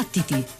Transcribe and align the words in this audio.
Battiti! 0.00 0.59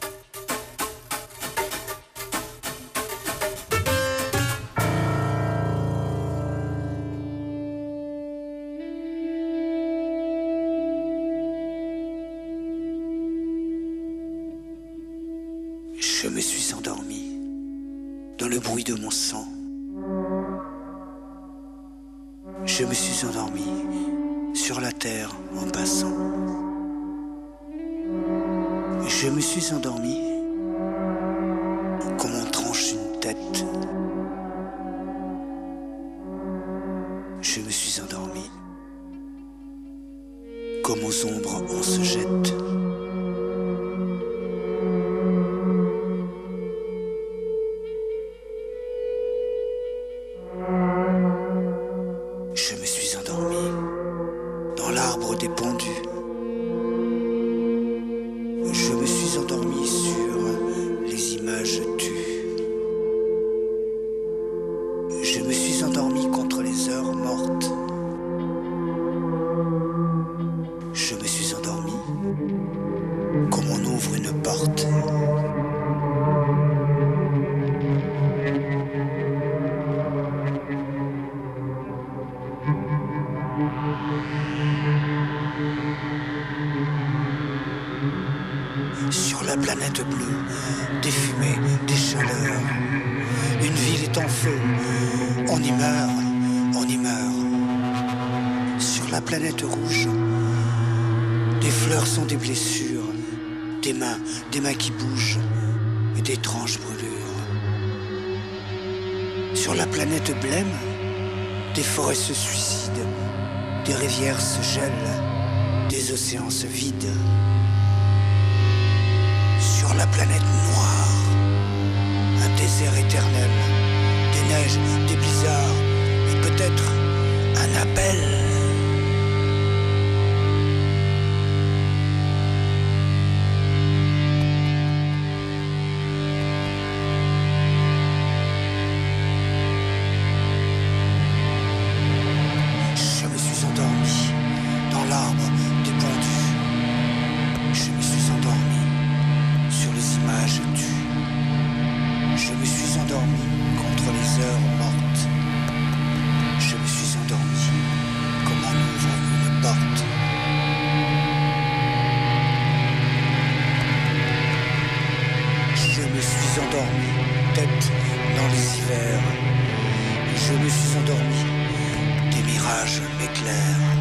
M'éclairent. 173.30 173.96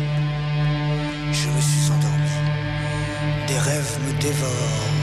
Je 1.31 1.47
me 1.49 1.61
suis 1.61 1.91
endormi, 1.91 2.31
des 3.47 3.57
rêves 3.57 3.99
me 4.05 4.21
dévorent. 4.21 4.98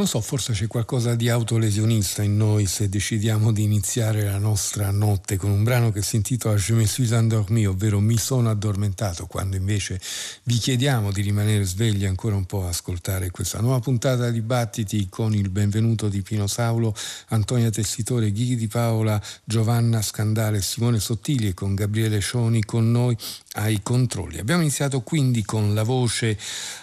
Non 0.00 0.08
so, 0.08 0.22
forse 0.22 0.54
c'è 0.54 0.66
qualcosa 0.66 1.14
di 1.14 1.28
autolesionista 1.28 2.22
in 2.22 2.38
noi 2.38 2.64
se 2.64 2.88
decidiamo 2.88 3.52
di 3.52 3.64
iniziare 3.64 4.24
la 4.24 4.38
nostra 4.38 4.90
notte 4.90 5.36
con 5.36 5.50
un 5.50 5.62
brano 5.62 5.92
che 5.92 6.00
si 6.00 6.16
intitola 6.16 6.56
Je 6.56 6.72
me 6.72 6.86
suis 6.86 7.12
endormi, 7.12 7.66
ovvero 7.66 8.00
mi 8.00 8.16
sono 8.16 8.48
addormentato, 8.48 9.26
quando 9.26 9.56
invece 9.56 10.00
vi 10.44 10.56
chiediamo 10.56 11.12
di 11.12 11.20
rimanere 11.20 11.64
svegli 11.64 12.06
ancora 12.06 12.34
un 12.34 12.46
po' 12.46 12.64
a 12.64 12.68
ascoltare 12.68 13.30
questa 13.30 13.60
nuova 13.60 13.78
puntata 13.80 14.30
di 14.30 14.40
Battiti 14.40 15.06
con 15.10 15.34
il 15.34 15.50
benvenuto 15.50 16.08
di 16.08 16.22
Pino 16.22 16.46
Saulo, 16.46 16.94
Antonia 17.28 17.68
Tessitore, 17.68 18.32
Ghighi 18.32 18.56
di 18.56 18.68
Paola, 18.68 19.20
Giovanna 19.44 20.00
Scandale 20.00 20.62
Simone 20.62 20.98
Sottili 20.98 21.48
e 21.48 21.52
con 21.52 21.74
Gabriele 21.74 22.20
Scioni 22.20 22.64
con 22.64 22.90
noi 22.90 23.14
ai 23.54 23.80
controlli. 23.82 24.38
Abbiamo 24.38 24.62
iniziato 24.62 25.00
quindi 25.00 25.44
con 25.44 25.74
la 25.74 25.82
voce 25.82 26.38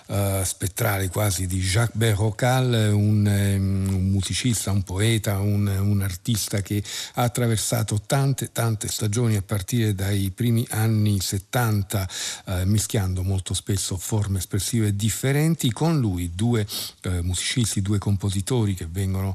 eh, 0.08 0.42
spettrale 0.44 1.08
quasi 1.08 1.48
di 1.48 1.60
Jacques 1.60 1.96
Berrocal, 1.96 2.92
un, 2.94 3.25
ehm, 3.25 3.94
un 3.94 4.10
musicista, 4.10 4.72
un 4.72 4.84
poeta, 4.84 5.40
un, 5.40 5.66
un 5.68 6.02
artista 6.02 6.62
che 6.62 6.84
ha 7.14 7.24
attraversato 7.24 8.02
tante 8.06 8.52
tante 8.52 8.90
stagioni 8.90 9.38
a 9.38 9.42
partire 9.42 9.96
dai 9.96 10.30
primi 10.31 10.66
anni 10.72 11.22
70, 11.22 12.10
eh, 12.46 12.66
mischiando 12.66 13.24
molto 13.24 13.54
spesso 13.54 13.96
forme 13.96 14.40
espressive 14.40 14.94
differenti. 14.96 15.72
Con 15.72 16.00
lui 16.00 16.31
due 16.36 16.68
eh, 17.02 17.22
musicisti, 17.22 17.81
due 17.81 17.98
compositori 17.98 18.74
che 18.74 18.88
vengono 18.90 19.34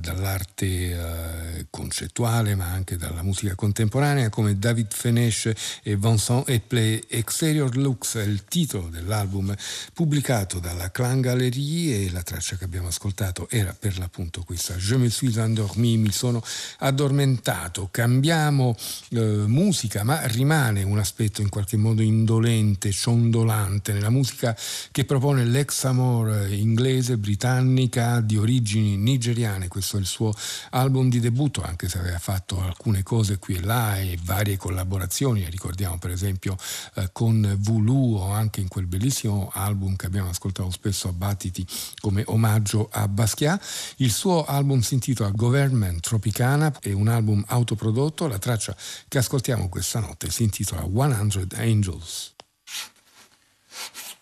dall'arte 0.00 1.66
concettuale 1.70 2.54
ma 2.54 2.66
anche 2.66 2.96
dalla 2.96 3.22
musica 3.22 3.54
contemporanea 3.54 4.28
come 4.28 4.58
David 4.58 4.92
Fenesh 4.92 5.52
e 5.82 5.96
Vincent 5.96 6.48
Epley. 6.72 7.00
Exterior 7.08 7.76
Looks 7.76 8.14
è 8.16 8.22
il 8.22 8.44
titolo 8.44 8.88
dell'album 8.88 9.54
pubblicato 9.92 10.58
dalla 10.58 10.90
Clan 10.90 11.20
Galerie 11.20 12.06
e 12.06 12.10
la 12.10 12.22
traccia 12.22 12.56
che 12.56 12.64
abbiamo 12.64 12.88
ascoltato 12.88 13.46
era 13.50 13.76
per 13.78 13.98
l'appunto 13.98 14.42
questa 14.42 14.76
Je 14.76 14.96
me 14.96 15.10
suis 15.10 15.36
endormi, 15.36 15.98
mi 15.98 16.10
sono 16.10 16.42
addormentato. 16.78 17.88
Cambiamo 17.90 18.74
eh, 19.10 19.20
musica 19.46 20.02
ma 20.02 20.26
rimane 20.26 20.82
un 20.82 20.98
aspetto 20.98 21.42
in 21.42 21.50
qualche 21.50 21.76
modo 21.76 22.00
indolente, 22.00 22.90
ciondolante 22.90 23.92
nella 23.92 24.10
musica 24.10 24.56
che 24.90 25.04
propone 25.04 25.44
l'ex 25.44 25.84
amor 25.84 26.48
inglese, 26.50 27.18
britannica, 27.18 28.20
di 28.20 28.38
origini 28.38 28.96
nigeriane. 28.96 29.68
Questo 29.68 29.98
è 29.98 30.00
il 30.00 30.06
suo 30.06 30.32
album 30.70 31.10
di 31.10 31.20
debutto, 31.20 31.62
anche 31.62 31.88
se 31.88 31.98
aveva 31.98 32.18
fatto 32.18 32.60
alcune 32.62 33.02
cose 33.02 33.38
qui 33.38 33.56
e 33.56 33.60
là 33.60 33.98
e 33.98 34.18
varie 34.22 34.56
collaborazioni. 34.56 35.46
Ricordiamo 35.50 35.98
per 35.98 36.10
esempio 36.10 36.56
eh, 36.94 37.10
con 37.12 37.56
Vulu 37.60 38.16
o 38.16 38.30
anche 38.30 38.60
in 38.60 38.68
quel 38.68 38.86
bellissimo 38.86 39.50
album 39.54 39.96
che 39.96 40.06
abbiamo 40.06 40.30
ascoltato 40.30 40.70
spesso 40.70 41.08
a 41.08 41.12
Battiti 41.12 41.66
come 42.00 42.22
omaggio 42.26 42.88
a 42.90 43.08
Basquiat. 43.08 43.94
Il 43.96 44.10
suo 44.10 44.44
album 44.44 44.80
si 44.80 44.94
intitola 44.94 45.30
Government 45.30 46.00
Tropicana, 46.00 46.72
è 46.80 46.92
un 46.92 47.08
album 47.08 47.44
autoprodotto. 47.46 48.26
La 48.26 48.38
traccia 48.38 48.76
che 49.08 49.18
ascoltiamo 49.18 49.68
questa 49.68 50.00
notte 50.00 50.30
si 50.30 50.42
intitola 50.44 50.82
100 50.82 51.56
Angels. 51.56 52.34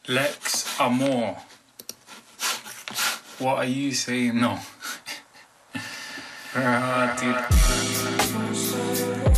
Lex 0.07 0.79
Amor. 0.79 1.37
What 3.39 3.59
are 3.59 3.65
you 3.65 3.93
saying? 3.93 4.39
No. 4.39 4.59
uh, 6.55 7.17
on 8.35 9.30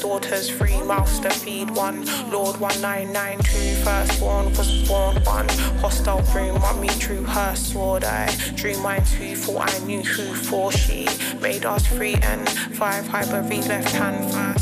daughters, 0.00 0.50
three 0.50 0.80
mouths 0.82 1.20
to 1.20 1.30
feed. 1.30 1.70
One 1.70 2.04
Lord, 2.30 2.58
one 2.58 2.80
nine 2.80 3.12
nine 3.12 3.38
two. 3.38 3.74
Firstborn 3.84 4.46
was 4.54 4.88
born 4.88 5.16
one. 5.24 5.48
Hostile 5.80 6.22
room, 6.34 6.60
me 6.80 6.88
drew 6.98 7.24
her 7.24 7.54
sword. 7.54 8.04
I 8.04 8.34
drew 8.54 8.76
mine 8.80 9.04
two, 9.04 9.36
thought 9.36 9.72
I 9.74 9.78
knew 9.86 10.02
who 10.02 10.34
for 10.34 10.72
she 10.72 11.08
made 11.40 11.64
us 11.64 11.86
three 11.86 12.14
and 12.14 12.48
five. 12.76 13.06
Hyper 13.06 13.42
V 13.42 13.62
left 13.62 13.90
hand 13.90 14.32
drew 14.32 14.32
her 14.32 14.54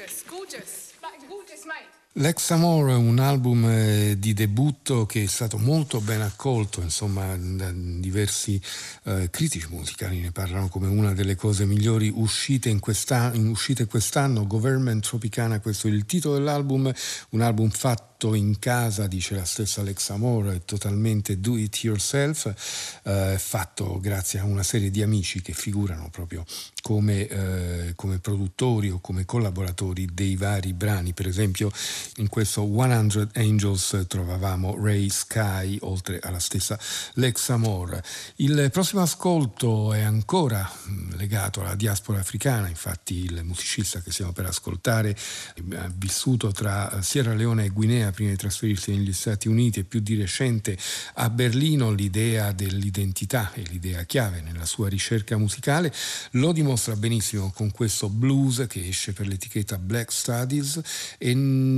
gorgeous, 0.00 0.24
gorgeous, 0.26 0.92
gorgeous, 1.28 1.64
mate. 1.64 1.98
Lex 2.14 2.50
Amor 2.50 2.90
è 2.90 2.94
un 2.94 3.18
album 3.20 3.64
eh, 3.68 4.16
di 4.18 4.32
debutto 4.32 5.06
che 5.06 5.22
è 5.22 5.26
stato 5.26 5.58
molto 5.58 6.00
ben 6.00 6.22
accolto, 6.22 6.80
insomma 6.80 7.36
diversi 7.36 8.60
eh, 9.04 9.28
critici 9.30 9.68
musicali 9.70 10.18
ne 10.20 10.32
parlano 10.32 10.68
come 10.68 10.88
una 10.88 11.12
delle 11.12 11.36
cose 11.36 11.66
migliori 11.66 12.10
uscite, 12.12 12.68
in 12.68 12.80
quest'anno, 12.80 13.36
in 13.36 13.46
uscite 13.46 13.86
quest'anno, 13.86 14.46
Government 14.46 15.04
Tropicana, 15.04 15.60
questo 15.60 15.86
è 15.86 15.90
il 15.90 16.04
titolo 16.04 16.34
dell'album, 16.34 16.92
un 17.30 17.40
album 17.42 17.70
fatto 17.70 18.09
fatto 18.20 18.34
in 18.34 18.58
casa, 18.58 19.06
dice 19.06 19.34
la 19.34 19.46
stessa 19.46 19.80
Alex 19.80 20.10
Amore, 20.10 20.56
è 20.56 20.64
totalmente 20.66 21.40
do 21.40 21.56
it 21.56 21.82
yourself, 21.82 22.52
eh, 23.04 23.36
fatto 23.38 23.98
grazie 23.98 24.40
a 24.40 24.44
una 24.44 24.62
serie 24.62 24.90
di 24.90 25.00
amici 25.00 25.40
che 25.40 25.54
figurano 25.54 26.10
proprio 26.10 26.44
come, 26.82 27.26
eh, 27.26 27.92
come, 27.94 28.18
produttori 28.18 28.90
o 28.90 29.00
come 29.00 29.24
collaboratori 29.24 30.08
dei 30.12 30.36
vari 30.36 30.74
brani. 30.74 31.14
Per 31.14 31.26
esempio 31.26 31.70
in 32.16 32.28
questo 32.28 32.62
100 32.62 33.30
Angels 33.34 34.04
trovavamo 34.06 34.76
Ray 34.78 35.08
Sky 35.08 35.78
oltre 35.80 36.18
alla 36.20 36.40
stessa 36.40 36.78
Lex 37.14 37.48
Amor. 37.48 38.02
Il 38.36 38.68
prossimo 38.70 39.00
ascolto 39.00 39.94
è 39.94 40.02
ancora 40.02 40.70
mm, 40.88 41.12
legato 41.16 41.60
alla 41.60 41.74
diaspora 41.74 42.18
africana, 42.18 42.68
infatti 42.68 43.24
il 43.24 43.42
musicista 43.44 44.00
che 44.00 44.10
stiamo 44.10 44.32
per 44.32 44.44
ascoltare 44.46 45.16
ha 45.74 45.90
vissuto 45.94 46.52
tra 46.52 47.00
Sierra 47.00 47.34
Leone 47.34 47.64
e 47.64 47.68
Guinea 47.70 48.09
prima 48.10 48.30
di 48.30 48.36
trasferirsi 48.36 48.90
negli 48.90 49.12
Stati 49.12 49.48
Uniti 49.48 49.80
e 49.80 49.84
più 49.84 50.00
di 50.00 50.16
recente 50.16 50.76
a 51.14 51.30
Berlino 51.30 51.90
l'idea 51.90 52.52
dell'identità 52.52 53.52
e 53.52 53.62
l'idea 53.62 54.04
chiave 54.04 54.40
nella 54.40 54.64
sua 54.64 54.88
ricerca 54.88 55.36
musicale 55.36 55.92
lo 56.32 56.52
dimostra 56.52 56.96
benissimo 56.96 57.50
con 57.52 57.70
questo 57.70 58.08
blues 58.08 58.66
che 58.68 58.86
esce 58.86 59.12
per 59.12 59.26
l'etichetta 59.26 59.78
Black 59.78 60.12
Studies 60.12 60.80
e 61.18 61.34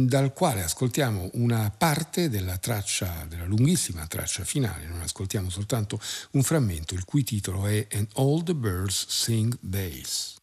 dal 0.07 0.33
quale 0.33 0.63
ascoltiamo 0.63 1.31
una 1.35 1.71
parte 1.77 2.29
della 2.29 2.59
traccia, 2.59 3.27
della 3.29 3.45
lunghissima 3.45 4.07
traccia 4.07 4.45
finale, 4.45 4.87
non 4.87 5.01
ascoltiamo 5.01 5.51
soltanto 5.51 6.01
un 6.33 6.43
frammento 6.43 6.95
il 6.95 7.05
cui 7.05 7.25
titolo 7.25 7.67
è 7.67 7.87
And 7.93 8.09
All 8.15 8.43
the 8.43 8.55
Birds 8.55 9.07
Sing 9.09 9.57
Bass. 9.61 10.42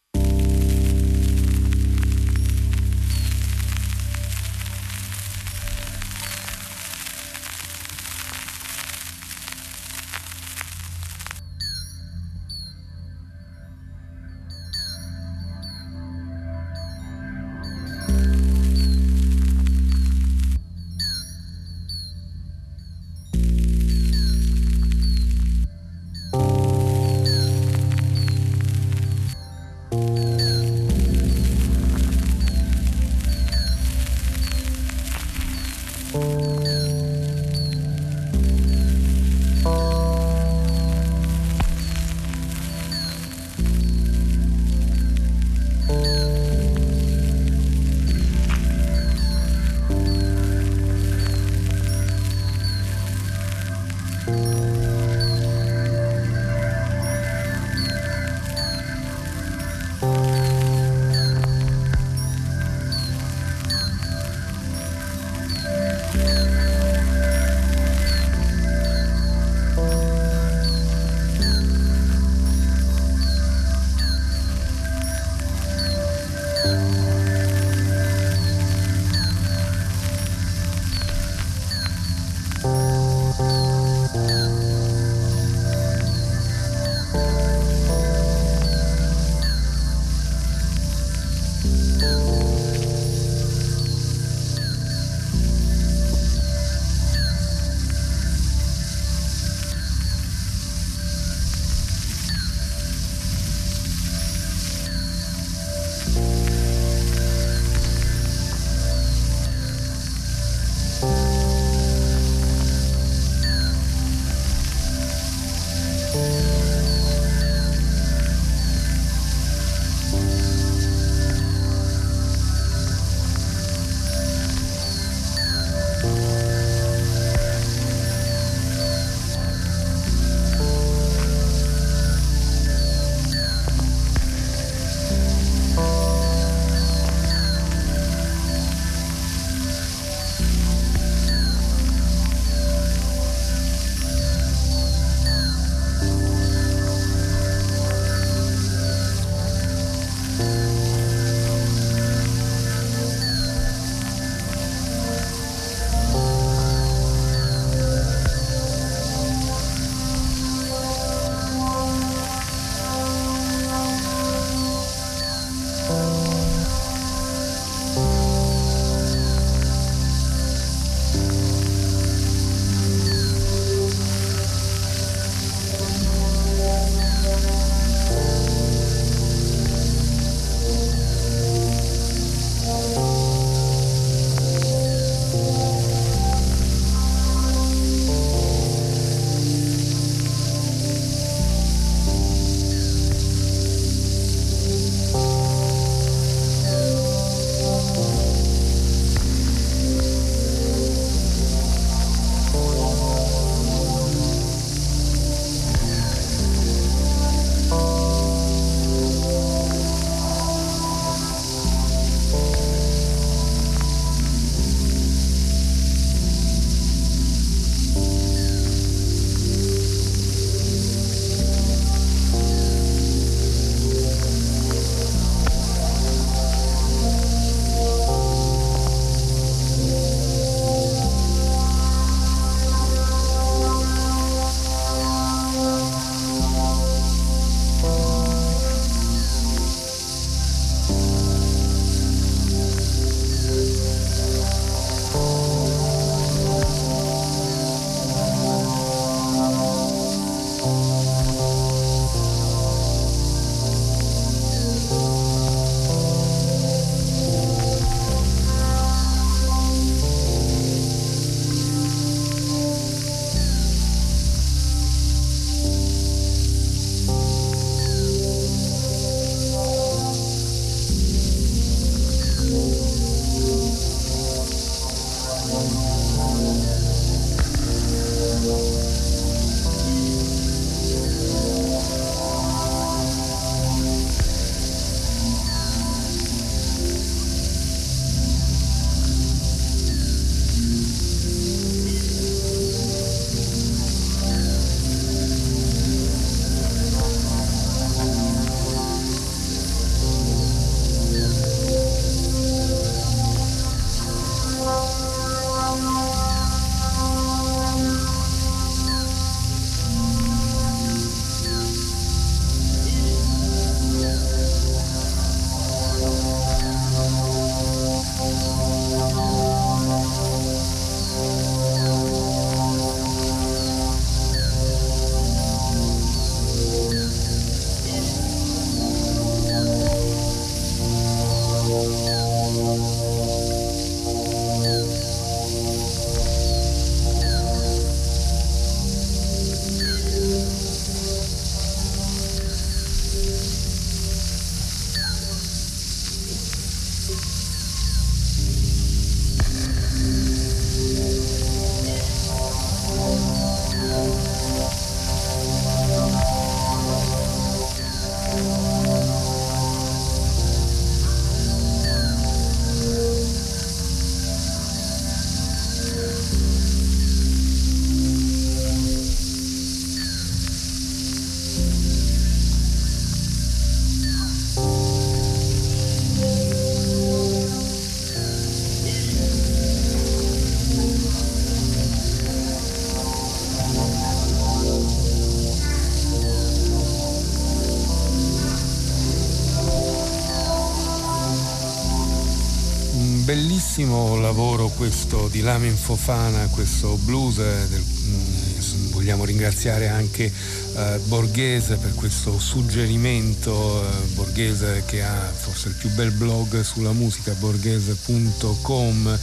Bellissimo 393.30 394.18
lavoro 394.18 394.66
questo 394.70 395.28
di 395.28 395.40
Lamin 395.40 395.76
Fofana, 395.76 396.48
questo 396.48 396.96
blues 397.04 397.38
eh, 397.38 397.68
del, 397.68 397.80
mm, 397.80 398.90
vogliamo 398.90 399.24
ringraziare 399.24 399.86
anche 399.86 400.24
eh, 400.24 401.00
Borghese 401.04 401.76
per 401.76 401.94
questo 401.94 402.40
suggerimento, 402.40 403.84
eh, 403.84 404.06
Borghese 404.14 404.82
che 404.84 405.04
ha 405.04 405.32
forse 405.32 405.68
il 405.68 405.74
più 405.74 405.90
bel 405.90 406.10
blog 406.10 406.62
sulla 406.62 406.90
musica, 406.90 407.32
borghese.com, 407.34 409.18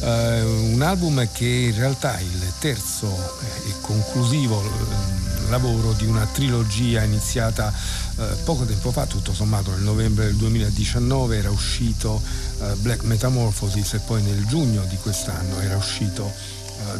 eh, 0.00 0.42
un 0.42 0.82
album 0.82 1.28
che 1.30 1.46
in 1.46 1.76
realtà 1.76 2.18
è 2.18 2.22
il 2.22 2.52
terzo 2.58 3.38
e 3.68 3.74
conclusivo 3.80 4.60
mm, 4.60 5.21
lavoro 5.52 5.92
di 5.92 6.06
una 6.06 6.26
trilogia 6.32 7.02
iniziata 7.02 7.70
eh, 8.16 8.24
poco 8.42 8.64
tempo 8.64 8.90
fa, 8.90 9.04
tutto 9.04 9.34
sommato 9.34 9.70
nel 9.72 9.82
novembre 9.82 10.24
del 10.24 10.36
2019 10.36 11.36
era 11.36 11.50
uscito 11.50 12.22
eh, 12.58 12.72
Black 12.76 13.02
Metamorphosis 13.02 13.92
e 13.92 13.98
poi 13.98 14.22
nel 14.22 14.46
giugno 14.46 14.82
di 14.88 14.96
quest'anno 14.96 15.60
era 15.60 15.76
uscito 15.76 16.32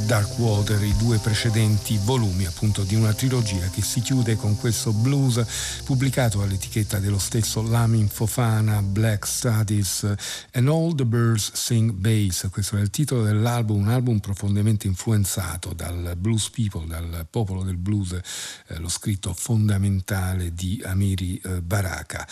Dark 0.06 0.38
Water, 0.38 0.82
i 0.82 0.94
due 0.96 1.18
precedenti 1.18 1.98
volumi 2.02 2.46
appunto 2.46 2.82
di 2.82 2.94
una 2.94 3.12
trilogia 3.12 3.68
che 3.68 3.82
si 3.82 4.00
chiude 4.00 4.36
con 4.36 4.56
questo 4.56 4.92
blues 4.92 5.44
pubblicato 5.84 6.42
all'etichetta 6.42 6.98
dello 6.98 7.18
stesso 7.18 7.62
Lamin 7.62 8.08
Fofana, 8.08 8.82
Black 8.82 9.26
Studies 9.26 10.14
and 10.52 10.68
All 10.68 10.94
the 10.94 11.04
Birds 11.04 11.52
Sing 11.52 11.90
Bass. 11.92 12.48
Questo 12.50 12.76
è 12.76 12.80
il 12.80 12.90
titolo 12.90 13.22
dell'album, 13.22 13.80
un 13.82 13.88
album 13.88 14.18
profondamente 14.18 14.86
influenzato 14.86 15.72
dal 15.72 16.14
blues 16.16 16.50
people, 16.50 16.86
dal 16.86 17.26
popolo 17.28 17.62
del 17.62 17.76
blues, 17.76 18.12
eh, 18.68 18.78
lo 18.78 18.88
scritto 18.88 19.34
fondamentale 19.34 20.52
di 20.54 20.80
Amiri 20.84 21.40
eh, 21.44 21.62
Baraka. 21.62 22.26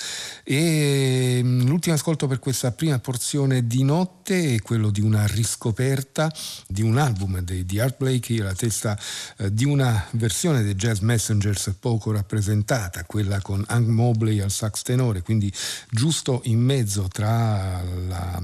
E 0.45 1.41
mm, 1.43 1.67
l'ultimo 1.67 1.95
ascolto 1.95 2.27
per 2.27 2.39
questa 2.39 2.73
prima 2.73 2.99
porzione 2.99 3.67
di 3.67 3.83
notte 3.83 4.55
è 4.55 4.61
quello 4.61 4.91
di 4.91 5.01
una 5.01 5.27
riscoperta 5.27 6.33
di 6.67 6.83
un 6.83 6.99
album 6.99 7.40
di, 7.41 7.65
di 7.65 7.81
Art 7.81 7.97
Blakey 7.99 8.39
la 8.39 8.55
testa 8.55 8.99
eh, 9.39 9.53
di 9.53 9.65
una 9.65 10.07
versione 10.13 10.63
dei 10.63 10.75
Jazz 10.75 11.01
Messengers 11.01 11.75
poco 11.79 12.13
rappresentata, 12.13 13.05
quella 13.05 13.41
con 13.41 13.65
Hank 13.67 13.87
Mobley 13.87 14.41
al 14.41 14.51
sax 14.51 14.83
tenore, 14.83 15.23
quindi 15.23 15.53
giusto 15.91 16.41
in 16.45 16.61
mezzo 16.61 17.09
tra, 17.09 17.83
la, 17.83 18.43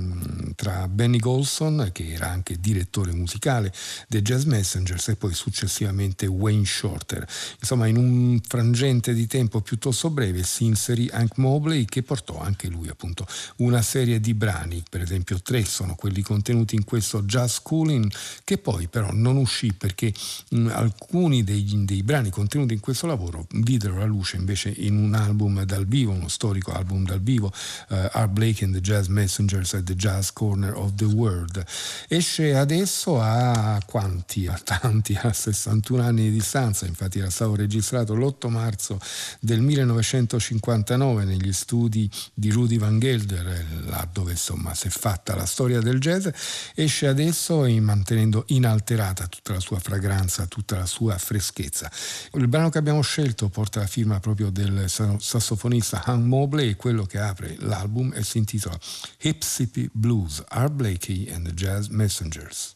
tra 0.55 0.89
Benny 0.89 1.19
Golson, 1.19 1.91
che 1.93 2.13
era 2.13 2.31
anche 2.31 2.59
direttore 2.59 3.13
musicale 3.13 3.73
dei 4.09 4.23
Jazz 4.23 4.45
Messengers, 4.45 5.09
e 5.09 5.17
poi 5.17 5.35
successivamente 5.35 6.27
Wayne 6.27 6.65
Shorter. 6.65 7.27
Insomma, 7.61 7.87
in 7.87 7.97
un 7.97 8.41
frangente 8.47 9.13
di 9.13 9.27
tempo 9.27 9.61
piuttosto 9.61 10.11
breve 10.11 10.43
si 10.43 10.65
inserì 10.65 11.09
Hank 11.11 11.37
Mobley 11.37 11.85
che 11.85 12.03
portò 12.03 12.39
anche 12.41 12.69
lui 12.69 12.89
appunto 12.89 13.27
una 13.57 13.83
serie 13.83 14.21
di 14.21 14.35
brani, 14.35 14.83
per 14.89 15.01
esempio 15.01 15.41
tre 15.41 15.65
sono 15.65 15.95
quelli 15.95 16.23
contenuti 16.23 16.75
in 16.75 16.85
questo 16.85 17.23
Jazz 17.23 17.55
Schooling 17.55 18.11
che 18.45 18.59
poi 18.59 18.86
poi 18.87 18.89
però 18.89 19.11
non 19.13 19.37
uscì 19.37 19.73
perché 19.73 20.13
mh, 20.51 20.59
mm, 20.59 20.69
alcuni 20.69 21.45
dei, 21.45 21.85
dei, 21.85 22.03
brani 22.03 22.31
contenuti 22.31 22.75
in 22.75 22.81
questo 22.81 23.07
lavoro 23.07 23.47
videro 23.51 23.99
la 23.99 24.05
luce 24.05 24.37
invece 24.37 24.73
in 24.77 24.97
un 24.97 25.15
album 25.15 25.65
dal 25.65 25.87
vivo, 25.87 26.13
uno 26.13 26.29
storico 26.29 26.73
album 26.73 27.05
dal 27.05 27.21
vivo, 27.21 27.53
uh, 27.89 27.95
Art 28.13 28.31
Blake 28.31 28.65
and 28.65 28.75
the 28.75 28.81
Jazz 28.81 29.09
Messengers 29.09 29.75
at 29.75 29.85
the 29.85 29.95
Jazz 29.95 30.31
Corner 30.31 30.75
of 30.75 30.95
the 30.95 31.05
World. 31.05 31.63
Esce 32.09 32.55
adesso 32.55 33.21
a 33.21 33.81
quanti? 33.85 34.47
A 34.47 34.59
tanti, 34.63 35.19
a 35.21 35.33
61 35.33 36.03
anni 36.03 36.23
di 36.23 36.33
distanza, 36.33 36.87
infatti 36.87 37.19
era 37.19 37.31
stato 37.31 37.55
registrato 37.55 38.15
l'8 38.15 38.49
marzo 38.49 38.99
del 39.41 39.61
1959 39.61 41.25
negli 41.25 41.53
studi 41.53 42.09
di 42.35 42.51
Rudy 42.51 42.79
Van 42.79 42.99
Gelder, 42.99 43.65
là 43.87 44.09
dove 44.13 44.33
insomma 44.33 44.75
si 44.75 44.89
è 44.89 44.91
fatta 44.91 45.35
la 45.35 45.47
storia 45.47 45.81
del 45.81 45.99
jazz, 45.99 46.29
esce 46.75 47.07
adesso 47.07 47.65
in, 47.65 47.85
mantenendo 47.85 48.45
in 48.49 48.66
inalterata 48.67 49.27
tutta 49.27 49.55
la 49.55 49.61
sua 49.61 49.79
fragranza, 49.79 50.47
tutta 50.47 50.77
la 50.79 50.87
sua 50.87 51.17
freschezza. 51.19 51.91
Il 52.35 52.49
brano 52.49 52.69
che 52.69 52.79
abbiamo 52.79 53.01
scelto 53.01 53.49
porta 53.49 53.81
la 53.81 53.87
firma 53.87 54.21
proprio 54.21 54.51
del 54.51 54.85
sassofonista 54.89 56.03
Han 56.05 56.27
Mobley 56.27 56.71
e 56.71 56.77
quello 56.77 57.05
che 57.05 57.19
apre 57.19 57.57
l'album 57.61 58.13
e 58.15 58.23
si 58.23 58.39
intitola 58.39 58.79
Hipsippi 59.23 59.89
Blues, 59.93 60.43
Art 60.49 60.73
Blakey 60.73 61.33
and 61.33 61.47
the 61.47 61.55
Jazz 61.55 61.89
Messengers. 61.89 62.75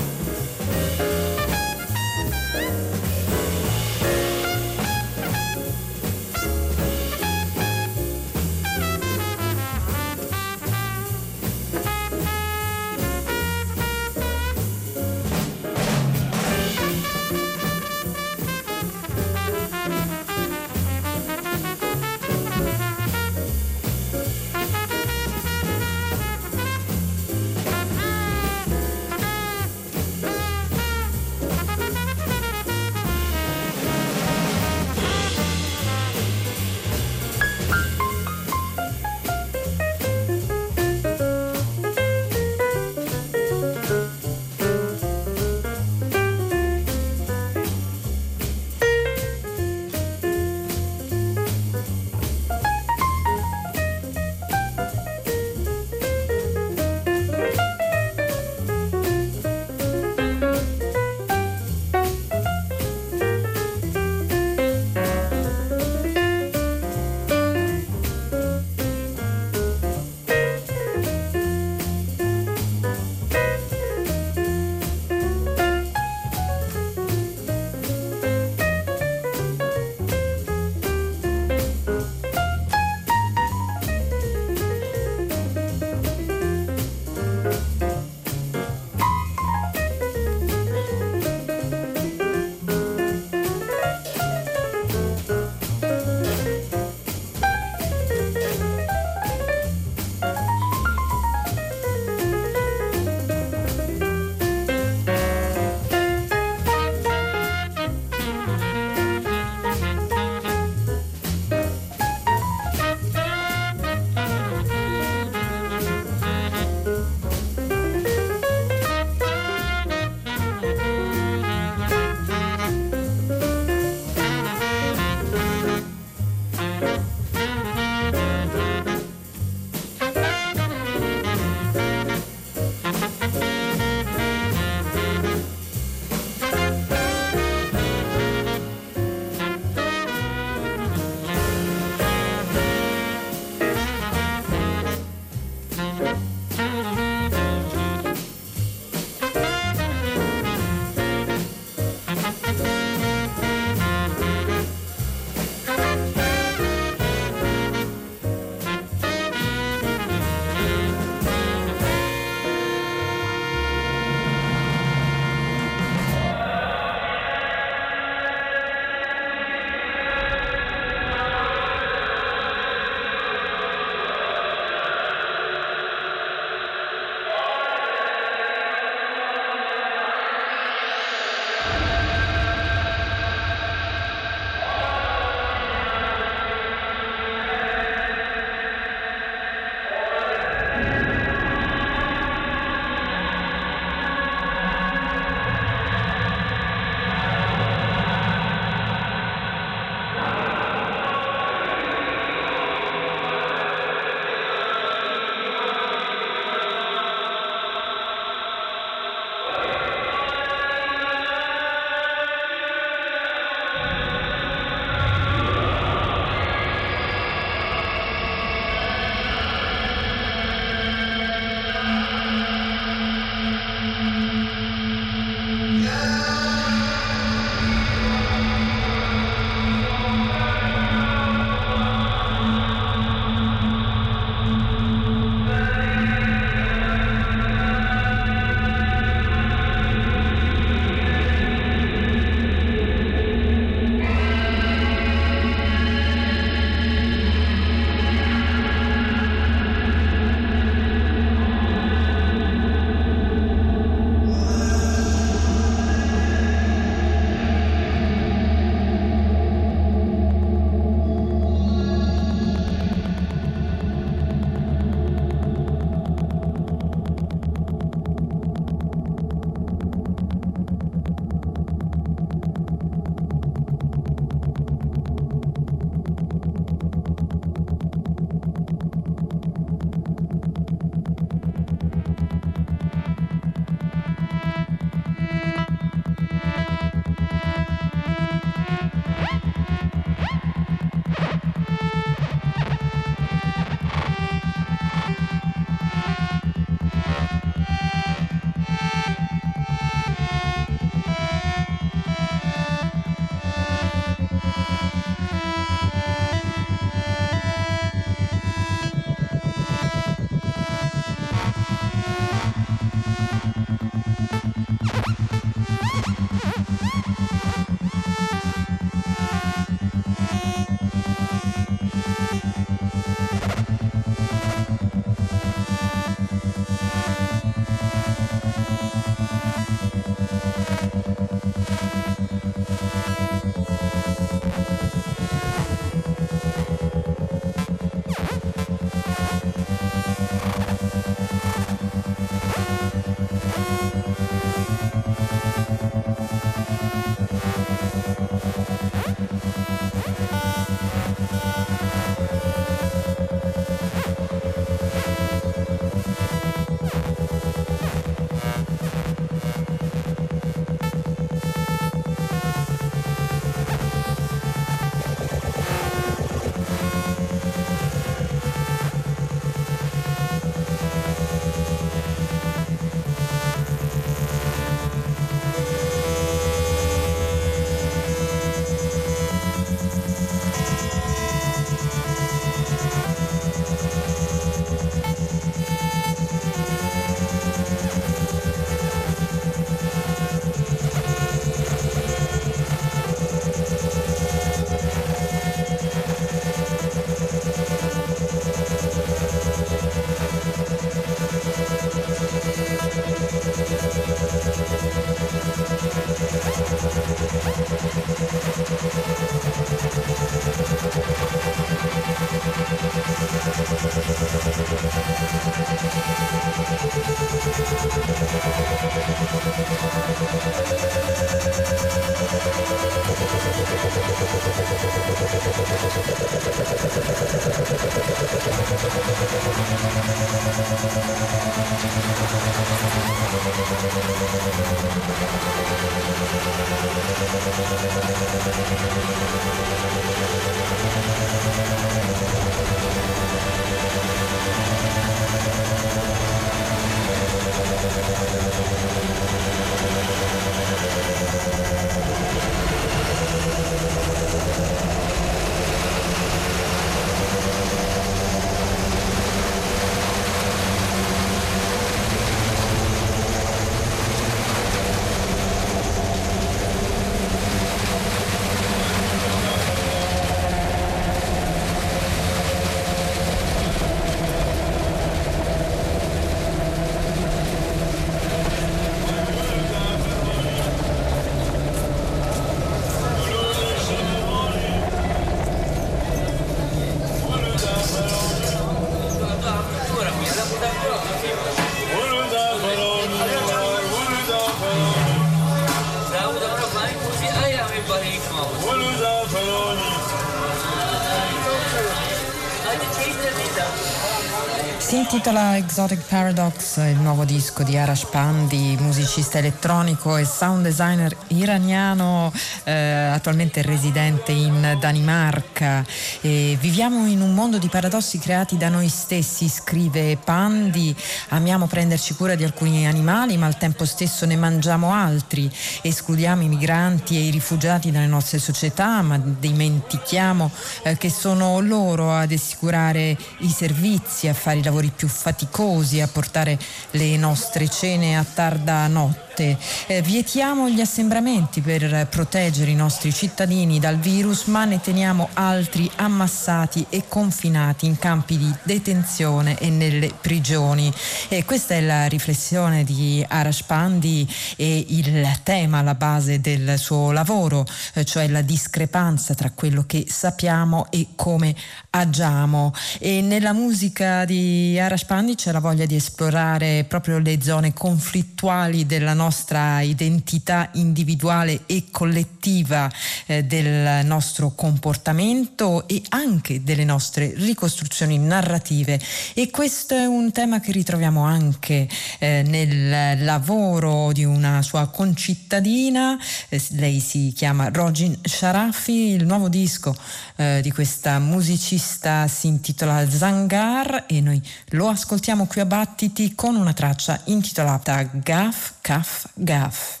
Intitola 505.26 505.56
Exotic 505.56 506.02
Paradox, 506.06 506.76
il 506.76 507.00
nuovo 507.00 507.24
disco 507.24 507.64
di 507.64 507.76
Arash 507.76 508.04
Pandi, 508.04 508.76
musicista 508.78 509.38
elettronico 509.38 510.16
e 510.16 510.24
sound 510.24 510.62
designer 510.62 511.16
iraniano, 511.28 512.32
eh, 512.62 512.72
attualmente 512.72 513.60
residente 513.62 514.30
in 514.30 514.76
Danimarca. 514.78 515.84
E 516.20 516.56
viviamo 516.60 517.06
in 517.06 517.22
un 517.22 517.34
mondo 517.34 517.58
di 517.58 517.66
paradossi 517.66 518.20
creati 518.20 518.56
da 518.56 518.68
noi 518.68 518.88
stessi, 518.88 519.48
scrive 519.48 520.16
Pandi. 520.16 520.94
Amiamo 521.30 521.66
prenderci 521.66 522.14
cura 522.14 522.36
di 522.36 522.44
alcuni 522.44 522.86
animali, 522.86 523.36
ma 523.36 523.46
al 523.46 523.58
tempo 523.58 523.84
stesso 523.84 524.26
ne 524.26 524.36
mangiamo 524.36 524.92
altri. 524.92 525.50
Escludiamo 525.82 526.42
i 526.42 526.48
migranti 526.48 527.16
e 527.16 527.22
i 527.22 527.30
rifugiati 527.30 527.90
dalle 527.90 528.06
nostre 528.06 528.38
società, 528.38 529.02
ma 529.02 529.18
dimentichiamo 529.18 530.52
eh, 530.84 530.96
che 530.96 531.10
sono 531.10 531.58
loro 531.58 532.14
ad 532.14 532.30
assicurare 532.30 533.18
i 533.38 533.48
servizi, 533.48 534.28
a 534.28 534.34
fare 534.34 534.58
i 534.58 534.62
lavori 534.62 534.92
più 534.94 535.08
faticosi 535.16 536.00
a 536.00 536.06
portare 536.06 536.58
le 536.92 537.16
nostre 537.16 537.68
cene 537.68 538.16
a 538.16 538.24
tarda 538.24 538.86
notte 538.86 539.25
notte. 539.36 539.58
Eh, 539.86 540.00
vietiamo 540.00 540.70
gli 540.70 540.80
assembramenti 540.80 541.60
per 541.60 542.06
proteggere 542.08 542.70
i 542.70 542.74
nostri 542.74 543.12
cittadini 543.12 543.78
dal 543.78 543.98
virus, 543.98 544.44
ma 544.44 544.64
ne 544.64 544.80
teniamo 544.80 545.28
altri 545.34 545.90
ammassati 545.96 546.86
e 546.88 547.04
confinati 547.06 547.84
in 547.86 547.98
campi 547.98 548.38
di 548.38 548.52
detenzione 548.62 549.58
e 549.58 549.68
nelle 549.68 550.12
prigioni. 550.18 550.92
E 551.28 551.44
questa 551.44 551.74
è 551.74 551.80
la 551.82 552.06
riflessione 552.06 552.82
di 552.84 553.24
Arash 553.26 553.62
Pandi 553.62 554.26
e 554.56 554.86
il 554.88 555.28
tema 555.42 555.78
alla 555.78 555.94
base 555.94 556.40
del 556.40 556.78
suo 556.78 557.12
lavoro, 557.12 557.66
eh, 557.94 558.04
cioè 558.04 558.28
la 558.28 558.42
discrepanza 558.42 559.34
tra 559.34 559.50
quello 559.50 559.84
che 559.86 560.06
sappiamo 560.08 560.86
e 560.90 561.08
come 561.14 561.54
agiamo. 561.90 562.72
E 562.98 563.20
nella 563.20 563.52
musica 563.52 564.24
di 564.24 564.78
Arash 564.78 565.04
Pandi 565.04 565.34
c'è 565.34 565.52
la 565.52 565.60
voglia 565.60 565.84
di 565.84 565.96
esplorare 565.96 566.84
proprio 566.88 567.18
le 567.18 567.42
zone 567.42 567.72
conflittuali 567.72 568.86
della 568.86 569.12
nostra 569.12 569.25
nostra 569.26 569.80
identità 569.80 570.70
individuale 570.74 571.62
e 571.66 571.86
collettiva 571.90 572.88
eh, 573.26 573.42
del 573.42 574.06
nostro 574.06 574.52
comportamento 574.54 575.88
e 575.88 576.00
anche 576.10 576.62
delle 576.62 576.84
nostre 576.84 577.32
ricostruzioni 577.34 578.18
narrative. 578.18 579.00
E 579.34 579.50
questo 579.50 579.94
è 579.94 580.06
un 580.06 580.30
tema 580.30 580.60
che 580.60 580.70
ritroviamo 580.70 581.24
anche 581.24 581.88
eh, 582.20 582.44
nel 582.46 583.24
lavoro 583.24 584.12
di 584.12 584.24
una 584.24 584.62
sua 584.62 584.86
concittadina, 584.86 586.16
eh, 586.48 586.62
lei 586.70 587.00
si 587.00 587.32
chiama 587.34 587.68
Rojin 587.68 588.16
Sharafi, 588.22 588.92
il 588.92 589.26
nuovo 589.26 589.48
disco 589.48 589.96
eh, 590.36 590.60
di 590.62 590.70
questa 590.70 591.18
musicista 591.18 592.28
si 592.28 592.46
intitola 592.46 593.10
Zangar 593.10 594.04
e 594.06 594.20
noi 594.20 594.40
lo 594.70 594.88
ascoltiamo 594.88 595.46
qui 595.46 595.62
a 595.62 595.66
Battiti 595.66 596.34
con 596.36 596.54
una 596.54 596.72
traccia 596.72 597.20
intitolata 597.24 598.08
Gaf 598.12 598.74
Kaf 598.80 599.15
Gaf. 599.44 600.00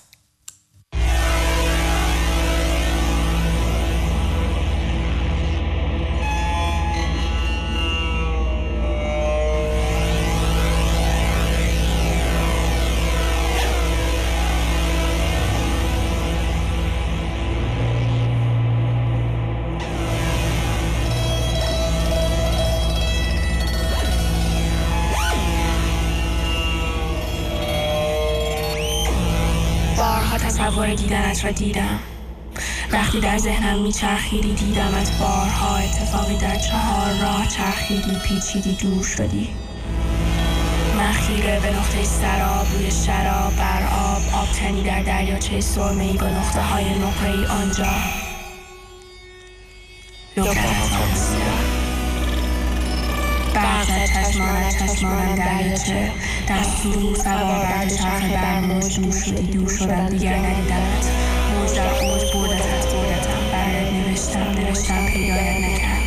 دیدنت 31.26 31.44
را 31.44 31.50
دیدم. 31.50 31.98
وقتی 32.92 33.20
در 33.20 33.38
ذهنم 33.38 33.82
میچرخیدی 33.82 34.54
دیدمت 34.54 35.18
بارها 35.20 35.76
اتفاقی 35.76 36.36
در 36.36 36.56
چهار 36.56 37.12
راه 37.22 37.48
چرخیدی 37.48 38.16
پیچیدی 38.24 38.74
دور 38.74 39.04
شدی. 39.04 39.48
من 40.96 41.12
خیره 41.12 41.60
به 41.60 41.70
نقطه 41.70 42.04
سراب 42.04 42.66
روی 42.74 42.90
شراب 42.90 43.56
بر 43.56 43.82
آب 43.82 44.22
آبتنی 44.42 44.82
در 44.82 45.02
دریاچه 45.02 45.60
سرمه 45.60 46.04
ای 46.04 46.16
با 46.16 46.26
نقطه 46.26 46.60
های 46.60 46.84
نقره 46.84 47.30
ای 47.30 47.46
آنجا. 47.46 47.92
زد 51.14 51.75
چشمانت 54.16 54.92
چشمانم 54.92 55.34
دریاچه 55.34 56.12
در 56.48 56.62
سرور 56.62 57.16
سوار 57.16 57.66
بر 57.66 57.88
چرخ 57.88 58.24
بر 58.32 58.60
موج 58.60 59.00
دور 59.00 59.12
شدی 59.12 59.46
دور 59.46 59.68
شدم 59.68 60.08
دیگر 60.08 60.36
ندیدمت. 60.36 61.10
موج 61.54 61.74
در 61.74 61.88
اوج 61.88 62.22
بردتت 62.34 62.94
بردتم 62.94 63.52
برات 63.52 63.92
نوشتم 63.92 64.50
نوشتم 64.50 65.06
پیدایت 65.06 65.56
نکرد. 65.64 66.02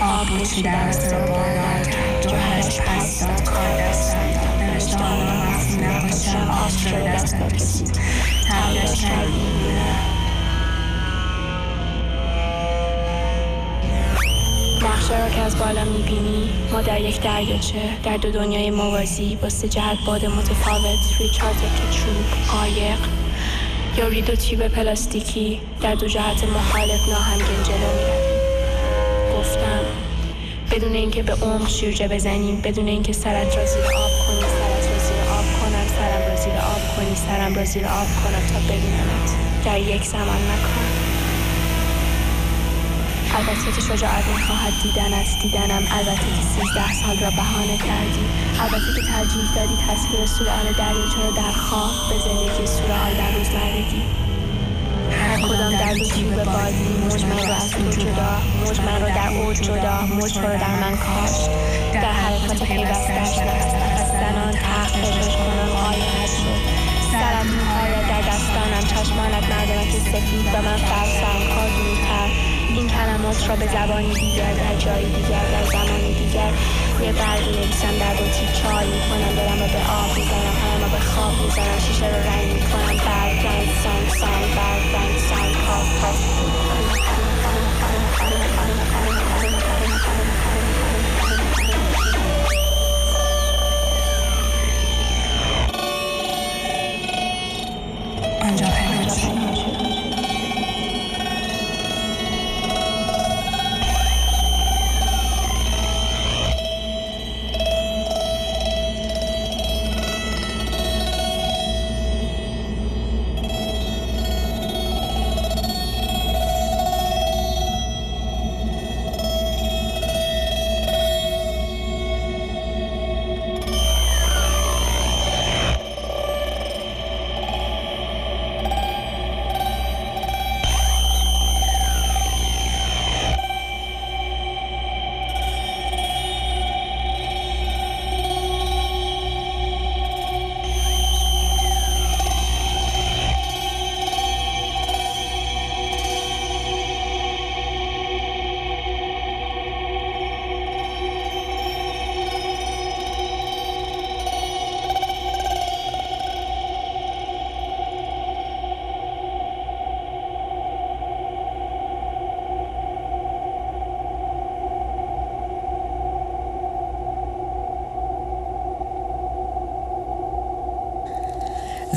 آب 0.00 0.28
بود 0.28 0.64
در 0.64 0.88
دست 0.88 1.12
را 1.12 1.18
باردار 1.18 1.84
کرد. 1.84 2.26
جوهرش 2.28 2.80
پس 2.80 3.20
داد 3.20 3.44
کار 3.44 3.88
دستم 3.88 4.32
داد. 4.32 4.62
نوشته 4.62 5.04
آنها 5.04 5.50
وقتی 5.50 5.76
نباشم 5.76 6.50
آب 6.50 6.92
را 6.92 7.14
دستم 7.14 7.48
رسید 7.54 8.00
نقشه 14.82 15.24
را 15.24 15.30
که 15.30 15.40
از 15.40 15.58
بالا 15.58 15.84
می‌بینی 15.84 16.50
ما 16.72 16.82
در 16.82 17.00
یک 17.00 17.20
دریاچه 17.20 17.82
در 18.04 18.16
دو 18.16 18.30
دنیای 18.30 18.70
موازی 18.70 19.36
با 19.42 19.48
سه 19.48 19.68
جهت 19.68 19.98
باد 20.06 20.26
متفاوت 20.26 20.98
روی 21.18 21.28
چهار 21.28 21.52
تکه 21.52 21.96
چوب 21.98 22.50
قایق 22.52 22.98
یا 23.96 24.08
روی 24.08 24.22
دو 24.22 24.34
تیوب 24.34 24.68
پلاستیکی 24.68 25.60
در 25.82 25.94
دو 25.94 26.06
جهت 26.06 26.44
مخالف 26.44 27.08
ناهمگن 27.08 27.62
جلو 27.62 27.92
می‌رویم. 27.96 28.40
گفتم 29.38 29.84
بدون 30.70 30.92
اینکه 30.94 31.22
به 31.22 31.32
عمق 31.32 31.68
شیرجه 31.68 32.08
بزنیم 32.08 32.60
بدون 32.60 32.88
اینکه 32.88 33.12
سرت 33.12 33.56
را 33.56 33.66
زیر 33.66 33.84
آب 33.84 34.10
کنی 34.26 34.40
سرت 34.40 34.90
را 34.90 34.98
زیر 34.98 35.22
آب 35.30 35.44
کنم 35.60 35.86
سرم 35.98 36.28
را 36.28 36.36
زیر 36.36 36.52
آب 36.52 36.96
کنی 36.96 37.16
سرم 37.16 37.54
را 37.54 37.64
زیر 37.64 37.84
آب 37.84 38.06
کنم 38.24 38.46
تا 38.52 38.58
ببینمت. 38.68 39.30
در 39.64 39.78
یک 39.80 40.04
زمان 40.04 40.24
مکان 40.26 40.79
البته 43.40 43.72
که 43.72 43.80
شجاعت 43.80 44.26
می‌خواهد 44.26 44.72
دیدنت 44.82 45.28
دیدنم 45.42 45.82
البته 45.98 46.28
که 46.36 46.42
سیزده 46.52 46.92
سال 46.92 47.18
را 47.18 47.30
بهانه 47.30 47.76
کردی. 47.78 48.24
البته 48.60 48.90
که 48.96 49.02
ترجیح 49.12 49.54
دادی 49.54 49.76
تصویر 49.88 50.26
سورال 50.26 50.66
دریاچه 50.78 51.18
را 51.24 51.30
در 51.30 51.52
خواب 51.52 51.90
به 52.10 52.18
زندگی 52.24 52.66
سورال 52.66 53.14
در 53.20 53.30
روزمرگی 53.38 54.02
هر 55.10 55.40
کدام 55.48 55.72
در 55.72 55.94
دو 55.94 56.04
تیوب 56.04 56.44
بادی 56.44 56.88
موج 57.02 57.24
من 57.24 57.48
را 57.48 57.54
از 57.54 57.70
تو 57.70 57.90
جدا 57.90 58.32
موج 58.64 58.80
من 58.80 59.00
را 59.02 59.08
در 59.08 59.28
اوج 59.28 59.56
جدا 59.60 60.00
موج 60.00 60.38
را 60.38 60.56
در 60.56 60.74
من 60.80 60.96
کاشت. 60.96 61.50
در 61.92 62.12
حرکات 62.12 62.62
پیوستش 62.62 63.38
از 63.38 64.08
زنان 64.20 64.52
فرش 64.52 65.36
کنم 65.36 65.70
آیهش 65.88 66.30
شد. 66.30 66.60
سرت 67.12 67.46
را 67.92 68.02
در 68.10 68.22
دستانم. 68.28 68.84
چشمانت 68.90 69.44
مردمک 69.50 69.90
سفید 69.90 70.46
و 70.54 70.62
من 70.62 70.76
فرسم 70.76 71.54
کار 71.54 71.68
دورتر. 71.68 72.59
این 72.76 72.88
کلمات 72.88 73.48
را 73.48 73.56
به 73.56 73.66
زبانی 73.66 74.14
دیگر 74.14 74.52
در 74.52 74.74
جایی 74.78 75.06
دیگر 75.06 75.44
در 75.52 75.64
زمانی 75.64 76.14
دیگر 76.14 76.50
روی 76.98 77.12
برگ 77.12 77.44
نویسم 77.56 77.98
در 77.98 78.14
بطری 78.14 78.48
چای 78.62 78.86
می‌کنم 78.86 79.32
دلم 79.36 79.60
را 79.60 79.66
به 79.66 79.82
آب 80.00 80.10
می‌زنم 80.16 80.90
به 80.92 80.98
خواب 80.98 81.32
می‌زنم 81.42 81.78
شیشه 81.78 82.06
رو 82.06 82.16
رنگ 82.30 82.52
می‌کنم 82.52 82.96
برگ 83.06 83.46
رنگ 83.46 83.68
سنگ 83.82 84.08
سنگ 84.20 84.54
برگ 84.56 84.94
رنگ 84.94 85.18
سنگ 85.18 85.52
کاف 85.66 86.00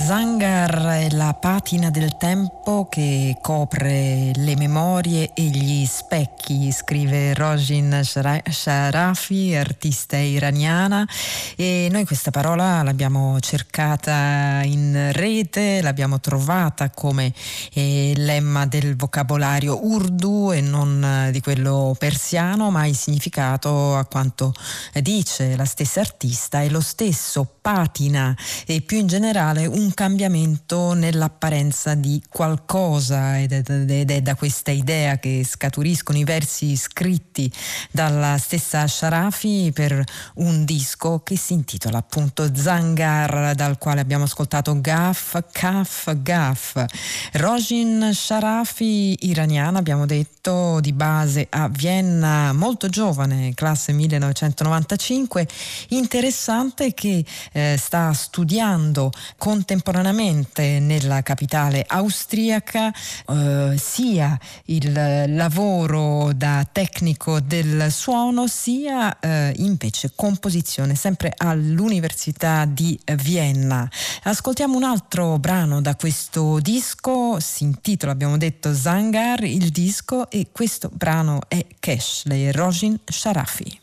Zangar 0.06 0.86
è 0.88 1.10
la 1.12 1.34
patina 1.34 1.90
del 1.90 2.18
tempo 2.18 2.90
che 2.92 3.38
copre 3.42 4.32
le 4.36 4.56
memorie 4.58 5.32
e 5.34 5.44
gli 5.44 5.86
specchi, 5.86 6.74
scrive 6.74 7.34
Rojin 7.34 8.02
Sharafi, 8.04 9.56
artista 9.56 10.18
iraniana. 10.18 11.08
E 11.56 11.88
noi 11.90 12.06
questa 12.06 12.32
parola 12.32 12.84
l'abbiamo 12.84 13.40
cercata 13.40 14.60
in 14.64 15.12
rete, 15.14 15.82
l'abbiamo 15.82 16.20
trovata 16.20 16.90
come 16.90 17.34
eh, 17.72 18.12
lemma 18.18 18.66
del 18.66 18.98
vocabolario 18.98 19.86
urdu 19.86 20.52
e 20.52 20.60
non 20.60 21.30
di 21.32 21.40
quello 21.40 21.96
persiano, 21.98 22.72
ma 22.72 22.86
il 22.88 22.98
significato 22.98 23.96
a 23.96 24.04
quanto 24.04 24.54
dice 25.02 25.56
la 25.56 25.66
stessa 25.66 26.02
artista 26.02 26.62
è 26.62 26.68
lo 26.68 26.82
stesso, 26.82 27.48
patina 27.62 28.36
e 28.66 28.82
più 28.82 28.98
in 28.98 29.08
generale 29.08 29.66
un 29.66 29.93
cambiamento 29.94 30.94
nell'apparenza 30.94 31.94
di 31.94 32.22
qualcosa 32.30 33.40
ed 33.40 33.52
è, 33.52 34.22
da 34.22 34.36
questa 34.36 34.72
idea 34.72 35.18
che 35.18 35.46
scaturiscono 35.46 36.18
i 36.18 36.24
versi 36.24 36.76
scritti 36.76 37.52
dalla 37.92 38.38
stessa 38.38 38.88
Sharafi 38.88 39.72
per 39.74 40.04
un 40.36 40.66
disco 40.66 41.20
che 41.20 41.38
si 41.38 41.54
intitola 41.54 42.00
appunto 42.00 42.56
Zangar 42.56 43.54
dal 43.56 43.78
quale 43.78 44.02
abbiamo 44.02 44.24
ascoltato 44.24 44.80
Gaf, 44.80 45.44
Kaf, 45.52 46.16
Gaf. 46.22 46.86
Rojin 47.34 48.12
Sharafi, 48.14 49.28
iraniana, 49.28 49.80
abbiamo 49.80 50.06
detto 50.06 50.80
di 50.80 50.94
base 50.94 51.48
a 51.50 51.68
Vienna, 51.68 52.54
molto 52.54 52.90
giovane, 52.90 53.54
classe 53.54 53.92
1995, 53.92 55.48
interessante 55.90 56.94
che 56.94 57.24
eh, 57.52 57.76
sta 57.78 58.12
studiando 58.14 59.12
contemporaneamente 59.38 59.82
contemporaneamente 59.84 60.80
nella 60.80 61.22
capitale 61.22 61.84
austriaca 61.86 62.92
eh, 63.28 63.76
sia 63.78 64.40
il 64.66 64.94
lavoro 65.36 66.32
da 66.34 66.66
tecnico 66.72 67.42
del 67.42 67.92
suono 67.92 68.48
sia 68.48 69.20
eh, 69.20 69.54
invece 69.58 70.14
composizione 70.16 70.96
sempre 70.96 71.34
all'Università 71.36 72.66
di 72.66 72.98
Vienna. 73.18 73.90
Ascoltiamo 74.24 74.78
un 74.78 74.84
altro 74.84 75.38
brano 75.38 75.82
da 75.82 75.96
questo 75.96 76.60
disco, 76.60 77.40
si 77.42 77.66
intitola 77.66 78.14
abbiamo 78.14 78.38
detto 78.38 78.74
Zangar 78.74 79.44
il 79.44 79.70
disco 79.70 80.30
e 80.32 80.48
questo 80.52 80.90
brano 80.94 81.42
è 81.50 81.66
Kesh, 81.80 82.24
lei 82.26 82.46
è 82.46 82.54
Rojin 82.54 82.98
Sharafi. 83.04 83.82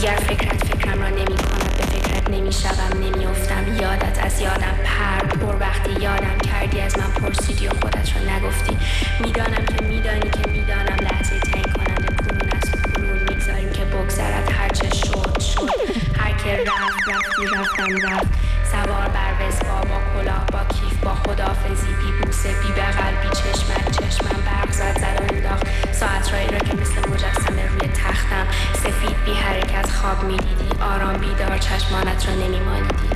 دیگر 0.00 0.16
فکرت 0.16 0.64
فکرم 0.64 1.02
را 1.02 1.08
نمی 1.08 1.24
کند 1.36 1.76
به 1.78 1.86
فکرت 1.86 2.30
نمی 2.30 2.52
شدم 2.52 2.98
نمی 3.02 3.26
افتم 3.26 3.76
یادت 3.80 4.24
از 4.24 4.40
یادم 4.40 4.78
پر. 4.84 5.26
پر 5.26 5.56
وقتی 5.60 5.90
یادم 5.90 6.38
کردی 6.38 6.80
از 6.80 6.98
من 6.98 7.10
پرسیدی 7.10 7.68
و 7.68 7.70
خودت 7.70 8.08
را 8.16 8.36
نگفتی. 8.36 8.78
می‌دانم 9.20 9.64
که 9.66 9.84
میدانی 9.84 10.30
که 10.30 10.50
می‌دانم 10.50 10.96
لحظه 11.02 11.40
تنگ 11.40 11.72
کننده 11.72 12.14
کنون 12.16 12.50
از 12.52 12.70
کنون 12.94 13.18
می‌گذاریم 13.18 13.72
که 13.72 13.84
بگذرد. 13.84 14.52
هرچه 14.52 14.88
شد 14.96 15.40
شد. 15.40 15.70
هر 16.18 16.32
که 16.44 16.64
رفت 16.70 17.08
رفتی 17.08 17.42
رفتم 17.56 18.08
رفت. 18.08 18.28
سوار 18.72 19.08
بر 19.08 19.46
وزبا 19.46 19.80
با 19.80 19.98
کلاه 20.14 20.46
با 20.46 20.74
کیف 20.74 20.96
با 21.04 21.14
خدافزی 21.14 21.86
بی 21.86 22.26
بوسه 22.26 22.48
بی 22.48 22.72
بغل 22.72 23.14
بی 23.22 23.28
چشمن 23.28 23.90
چشمم 23.92 24.42
برق 24.46 24.72
زد 24.72 24.98
زد 24.98 25.20
و 25.20 25.34
انداخت. 25.34 25.66
ساعت 25.92 26.32
رایی 26.32 26.48
را 26.48 26.58
که 26.58 26.74
مثل 26.76 27.10
مجسمه 27.10 27.66
روی 27.68 27.88
تختم. 27.88 28.46
سفید 28.74 29.07
بی 29.28 29.34
حرکت 29.34 29.90
خواب 29.90 30.24
می‌دیدی. 30.24 30.68
آرام 30.94 31.12
بیدار 31.12 31.58
چشمانت 31.58 32.28
را 32.28 32.34
نمیمالیدی. 32.34 33.08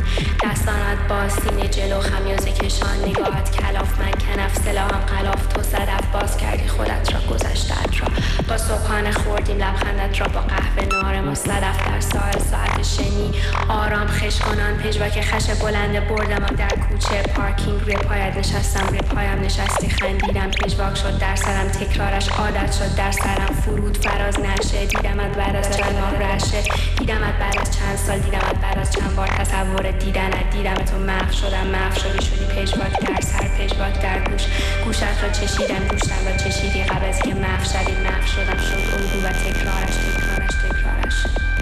دستانت 0.45 0.99
با 1.09 1.29
سینه 1.29 1.69
جلو 1.69 2.01
خمیازه 2.01 2.53
کشان. 2.53 2.97
نگاهت 3.07 3.57
کلاف 3.57 4.01
من 4.01 4.11
کنف 4.11 4.55
سلاحم 4.65 5.01
قلاف 5.01 5.47
تو 5.47 5.63
صدف 5.63 6.07
باز 6.13 6.37
کردی 6.37 6.69
خودت 6.69 7.15
را 7.15 7.21
گذشتت 7.31 8.01
را. 8.01 8.09
با 8.49 8.59
صبحانه 8.59 9.13
خوردیم 9.13 9.57
لبخندت 9.57 10.21
را 10.21 10.27
با 10.29 10.41
قهوه 10.41 11.03
نار 11.03 11.21
ما. 11.21 11.35
صدف 11.35 11.87
در 11.87 12.01
ساحل 12.01 12.39
ساعت 12.39 12.83
شنی. 12.83 13.33
آرام 13.69 14.07
خش 14.07 14.39
کنان 14.39 14.77
پژواک 14.79 15.21
خش 15.21 15.51
بلند 15.51 16.09
بردم 16.09 16.47
در 16.57 16.69
کوچه. 16.69 17.23
پارکینگ 17.23 17.81
روی 17.81 17.97
پایت 17.97 18.37
نشستم 18.37 18.87
روی 18.89 18.99
پایم 18.99 19.41
نشستی. 19.41 19.91
خندیدم 19.91 20.51
پژواک 20.51 20.95
شد 20.95 21.19
در 21.19 21.37
سرم. 21.37 21.69
تکرارش 21.69 22.29
عادت 22.29 22.73
شد 22.73 22.95
در 22.97 23.13
سرم. 23.13 23.55
فرود 23.65 23.99
فراز 23.99 24.41
نشه. 24.41 24.87
دیدمت 24.87 25.37
بعد 25.37 25.57
از 25.57 25.77
ماه 26.03 26.19
رشه. 26.19 26.63
دیدمت 26.99 27.39
بعد 27.39 27.61
از 27.61 27.79
چند 27.79 27.97
سال 27.97 28.19
دیدمت 28.19 28.55
بعد 28.63 28.79
از 28.79 28.91
چند 28.91 29.17
بار 29.17 29.27
تصور 29.27 29.91
دیدنت 29.91 30.51
دیدم 30.51 30.75
تو 30.75 30.99
محو 30.99 31.33
شدم 31.33 31.67
محو 31.67 31.99
شدی 31.99 32.27
شدی 32.27 32.45
پژواک 32.45 33.01
در 33.01 33.21
سر 33.21 33.49
پژواک 33.49 34.03
در 34.03 34.19
گوش. 34.19 34.43
گوشت 34.85 35.03
را 35.03 35.29
چشیدم 35.29 35.89
گوشتم 35.91 36.29
را 36.29 36.37
چشیدی. 36.37 36.83
قبل 36.83 37.09
از 37.09 37.23
که 37.23 37.35
محو 37.35 37.65
شدی 37.65 37.93
محو 37.93 38.27
شدم. 38.27 38.59
شد 38.59 38.95
الگو 38.95 39.27
و 39.27 39.33
تکرارش 39.33 39.95
تکرارش 39.95 40.55
تکرارش. 40.63 41.62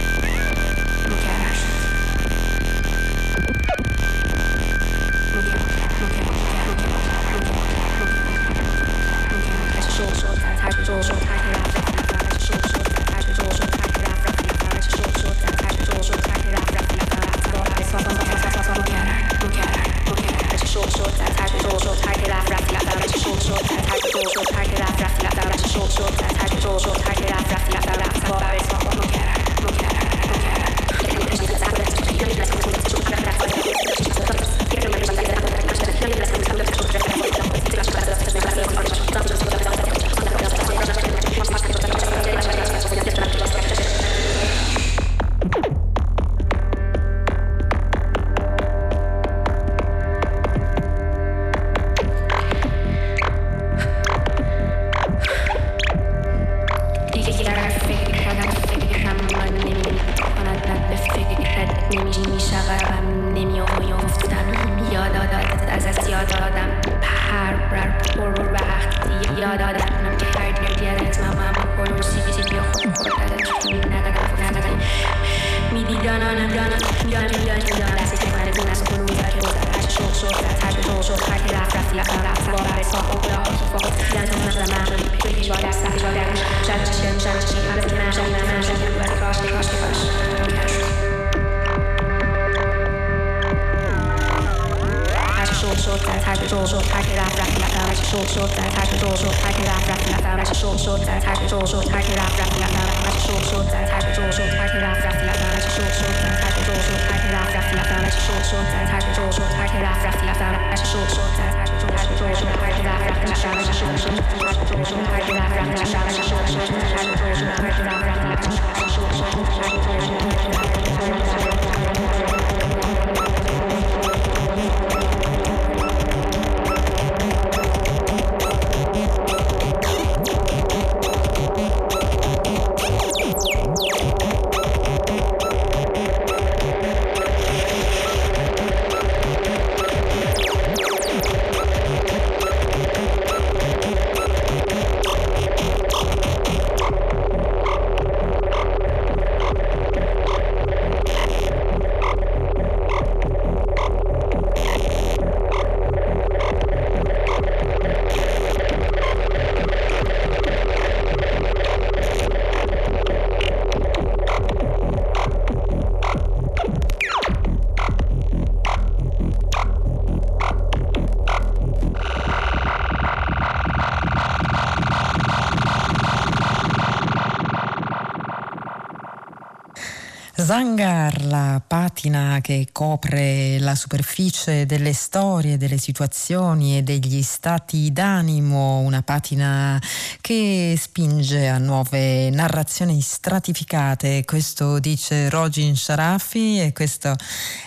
Zangar, 180.51 181.27
la 181.27 181.63
patina 181.65 182.41
che 182.43 182.71
copre 182.73 183.61
la 183.61 183.77
superficie 183.77 184.67
delle 184.67 184.93
storie, 184.93 185.57
delle 185.57 185.79
situazioni 185.79 186.77
e 186.77 186.83
degli 186.83 187.23
stati 187.23 187.93
d'animo, 187.93 188.79
una 188.79 189.01
patina 189.03 189.81
che 190.21 190.75
spinge 190.77 191.47
a 191.47 191.59
nuove 191.59 192.31
narrazioni 192.31 193.01
stratificate. 193.01 194.25
Questo 194.25 194.81
dice 194.81 195.29
Rojin 195.29 195.77
Sharafi 195.77 196.59
e 196.59 196.73
questo 196.73 197.15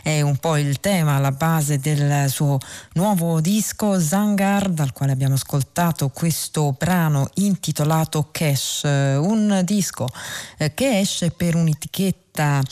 è 0.04 0.20
un 0.20 0.36
po' 0.36 0.58
il 0.58 0.82
tema, 0.82 1.20
la 1.20 1.32
base 1.32 1.80
del 1.80 2.30
suo 2.30 2.58
nuovo 2.96 3.40
disco 3.40 3.98
Zangar, 3.98 4.68
dal 4.68 4.92
quale 4.92 5.14
abbiamo 5.14 5.36
ascoltato 5.36 6.10
questo 6.10 6.76
brano 6.78 7.30
intitolato 7.36 8.28
Cash, 8.30 8.82
un 8.84 9.62
disco 9.64 10.10
che 10.58 11.00
esce 11.00 11.32
per 11.32 11.56
un'etichetta 11.56 12.23
esta 12.34 12.64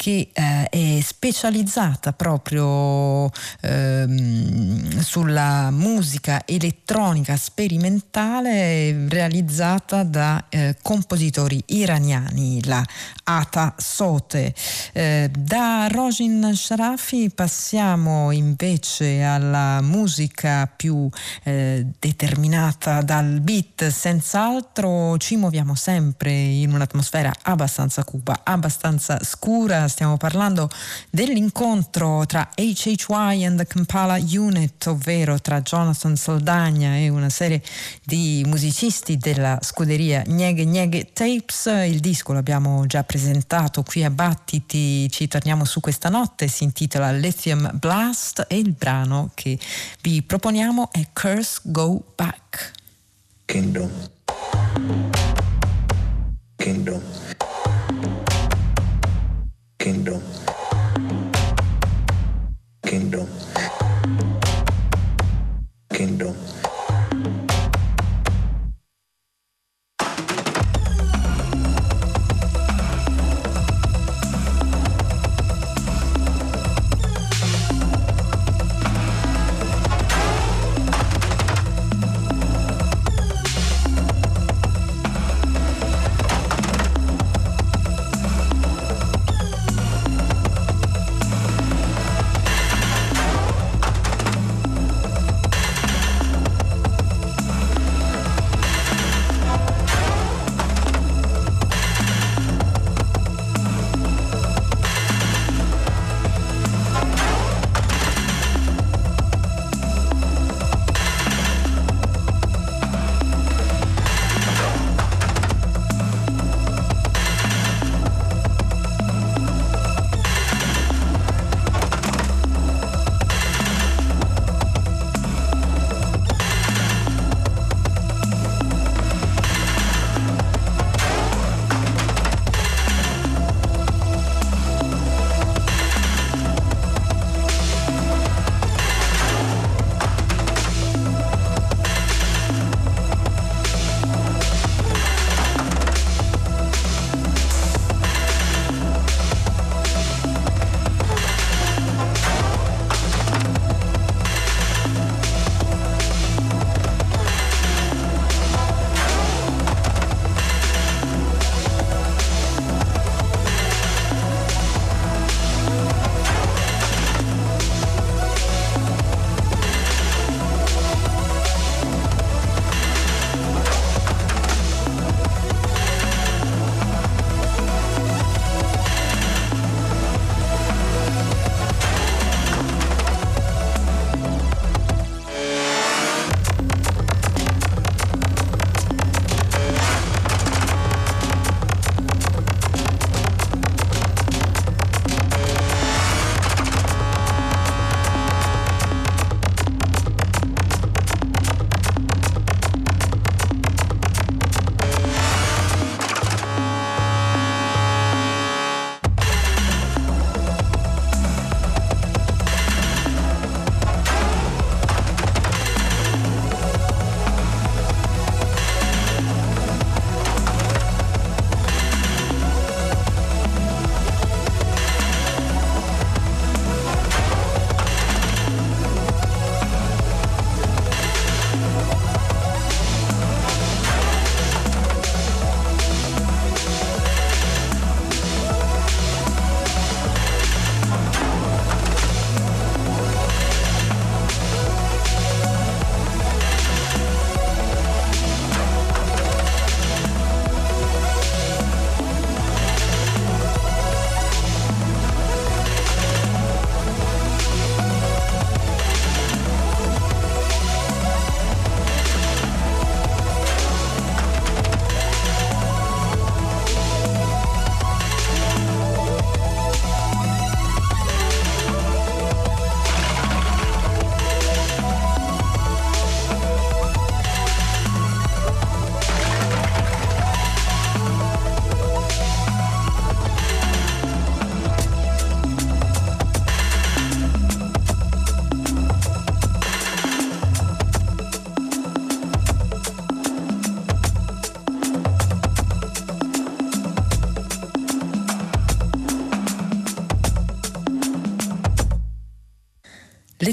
che 0.00 0.30
eh, 0.32 0.66
è 0.70 1.00
specializzata 1.02 2.14
proprio 2.14 3.30
ehm, 3.60 4.98
sulla 5.00 5.70
musica 5.70 6.40
elettronica 6.46 7.36
sperimentale 7.36 9.08
realizzata 9.10 10.02
da 10.02 10.46
eh, 10.48 10.76
compositori 10.80 11.62
iraniani, 11.66 12.64
la 12.64 12.82
Ata 13.24 13.74
Sote. 13.76 14.54
Eh, 14.94 15.30
da 15.38 15.86
Rojin 15.90 16.50
Sharafi 16.54 17.30
passiamo 17.34 18.30
invece 18.30 19.22
alla 19.22 19.82
musica 19.82 20.66
più 20.74 21.10
eh, 21.42 21.86
determinata 21.98 23.02
dal 23.02 23.40
beat, 23.40 23.88
senz'altro 23.88 25.18
ci 25.18 25.36
muoviamo 25.36 25.74
sempre 25.74 26.32
in 26.32 26.72
un'atmosfera 26.72 27.30
abbastanza 27.42 28.02
cupa, 28.02 28.40
abbastanza 28.44 29.22
scura, 29.22 29.88
stiamo 29.90 30.16
parlando 30.16 30.70
dell'incontro 31.10 32.24
tra 32.24 32.48
HHY 32.54 33.44
and 33.44 33.58
the 33.58 33.66
Kampala 33.66 34.16
Unit, 34.16 34.86
ovvero 34.86 35.38
tra 35.40 35.60
Jonathan 35.60 36.16
Saldagna 36.16 36.96
e 36.96 37.10
una 37.10 37.28
serie 37.28 37.62
di 38.02 38.42
musicisti 38.46 39.18
della 39.18 39.58
scuderia 39.60 40.22
Nieghe 40.26 40.64
Nieghe 40.64 41.12
Tapes, 41.12 41.66
il 41.86 42.00
disco 42.00 42.32
l'abbiamo 42.32 42.86
già 42.86 43.02
presentato 43.02 43.82
qui 43.82 44.04
a 44.04 44.10
Battiti, 44.10 45.10
ci 45.10 45.28
torniamo 45.28 45.64
su 45.66 45.80
questa 45.80 46.08
notte, 46.08 46.48
si 46.48 46.64
intitola 46.64 47.12
Lithium 47.12 47.70
Blast 47.74 48.46
e 48.48 48.56
il 48.56 48.72
brano 48.72 49.30
che 49.34 49.58
vi 50.00 50.22
proponiamo 50.22 50.90
è 50.92 51.06
Curse 51.12 51.60
Go 51.64 52.02
Back. 52.14 52.72
Kingdom. 53.44 53.90
Kingdom. 56.56 57.02
Kingdom. 59.80 60.20
Kingdom. 62.84 63.39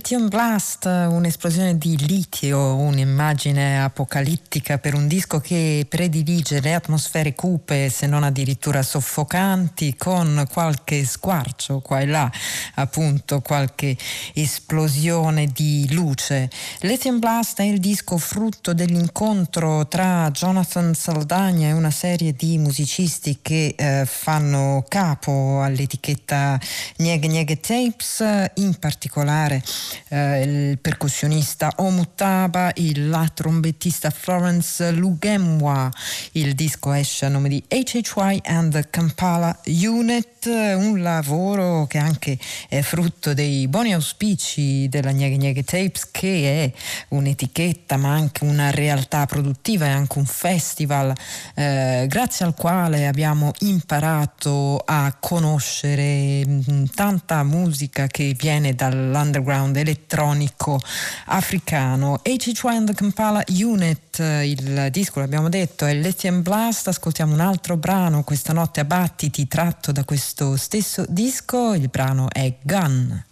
Lithium 0.10 0.30
Blast, 0.30 0.86
un'esplosione 0.86 1.78
di 1.78 1.98
litio, 1.98 2.76
un'immagine 2.76 3.84
apocalittica 3.84 4.78
per 4.78 4.94
un 4.94 5.06
disco 5.06 5.42
che 5.42 5.86
predilige 5.90 6.62
le 6.62 6.76
atmosfere 6.76 7.36
cupe, 7.36 7.90
se 7.90 8.08
non 8.08 8.24
addirittura 8.24 8.84
soffocanti, 8.84 9.98
con 9.98 10.48
qualche 10.50 11.04
squarcio 11.04 11.82
qua 11.82 12.00
e 12.00 12.06
là, 12.06 12.32
appunto 12.76 13.42
qualche 13.42 13.98
esplosione 14.34 15.48
di 15.48 15.86
luce. 15.92 16.50
Lithium 16.84 17.20
Blast 17.20 17.60
è 17.60 17.66
il 17.66 17.82
disco 17.82 18.18
frutto 18.18 18.74
dell'incontro 18.74 19.90
tra 19.90 20.32
Jonathan 20.32 20.94
Saldagna 20.96 21.68
e 21.68 21.74
una 21.74 21.92
serie 21.92 22.32
di 22.32 22.58
musicisti 22.58 23.40
che 23.42 23.76
eh, 23.76 24.06
fanno 24.06 24.86
capo 24.88 25.60
all'etichetta 25.62 26.58
Nieghe 27.00 27.28
Nieghe 27.28 27.60
Tapes, 27.60 28.24
in 28.54 28.74
particolare 28.80 29.62
eh, 30.10 30.42
il 30.42 30.80
percussionista 30.80 31.72
Omutaba, 31.78 32.72
il, 32.76 33.32
trombettista 33.34 34.10
Florence 34.10 34.92
Lugemwa. 34.92 35.92
Il 36.34 36.54
disco 36.54 36.92
esce 36.92 37.26
a 37.26 37.30
nome 37.30 37.50
di 37.50 37.64
HHY 37.68 38.42
and 38.46 38.72
the 38.72 38.90
Kampala 38.90 39.60
Unit, 39.66 40.37
un 40.52 41.02
lavoro 41.02 41.86
che 41.88 41.98
anche 41.98 42.38
è 42.68 42.82
frutto 42.82 43.34
dei 43.34 43.68
buoni 43.68 43.94
auspici 43.94 44.88
della 44.90 45.12
Nieghe 45.12 45.38
Nieghe 45.38 45.64
Tapes, 45.64 46.10
che 46.12 46.64
è 46.66 46.78
un'etichetta 47.10 47.98
ma 47.98 48.14
anche 48.14 48.44
una 48.44 48.72
realtà 48.72 49.26
produttiva 49.26 49.86
e 49.86 49.90
anche 49.90 50.18
un 50.18 50.26
festival 50.26 51.14
eh, 51.56 52.06
grazie 52.08 52.46
al 52.46 52.54
quale 52.54 53.08
abbiamo 53.08 53.52
imparato 53.60 54.82
a 54.86 55.16
conoscere 55.20 56.44
mm, 56.46 56.86
tanta 56.94 57.44
musica 57.44 58.08
che 58.08 58.36
viene 58.38 58.76
dall'underground 58.76 59.36
underground 59.38 59.78
elettronico 59.78 60.80
africano. 61.26 62.22
HH1 62.24 62.68
and 62.68 62.94
Kampala 62.96 63.44
Unit, 63.48 64.20
il 64.20 64.88
disco 64.92 65.20
l'abbiamo 65.20 65.50
detto 65.50 65.86
è 65.86 65.94
Lithium 65.94 66.42
Blast, 66.42 66.88
ascoltiamo 66.88 67.34
un 67.34 67.40
altro 67.40 67.78
brano 67.78 68.24
questa 68.24 68.54
notte 68.54 68.82
a 68.82 68.86
battiti 68.86 69.48
tratto 69.48 69.92
da 69.92 70.04
questo 70.04 70.37
stesso 70.56 71.04
disco, 71.10 71.74
il 71.74 71.90
brano 71.90 72.28
è 72.30 72.58
Gun. 72.62 73.26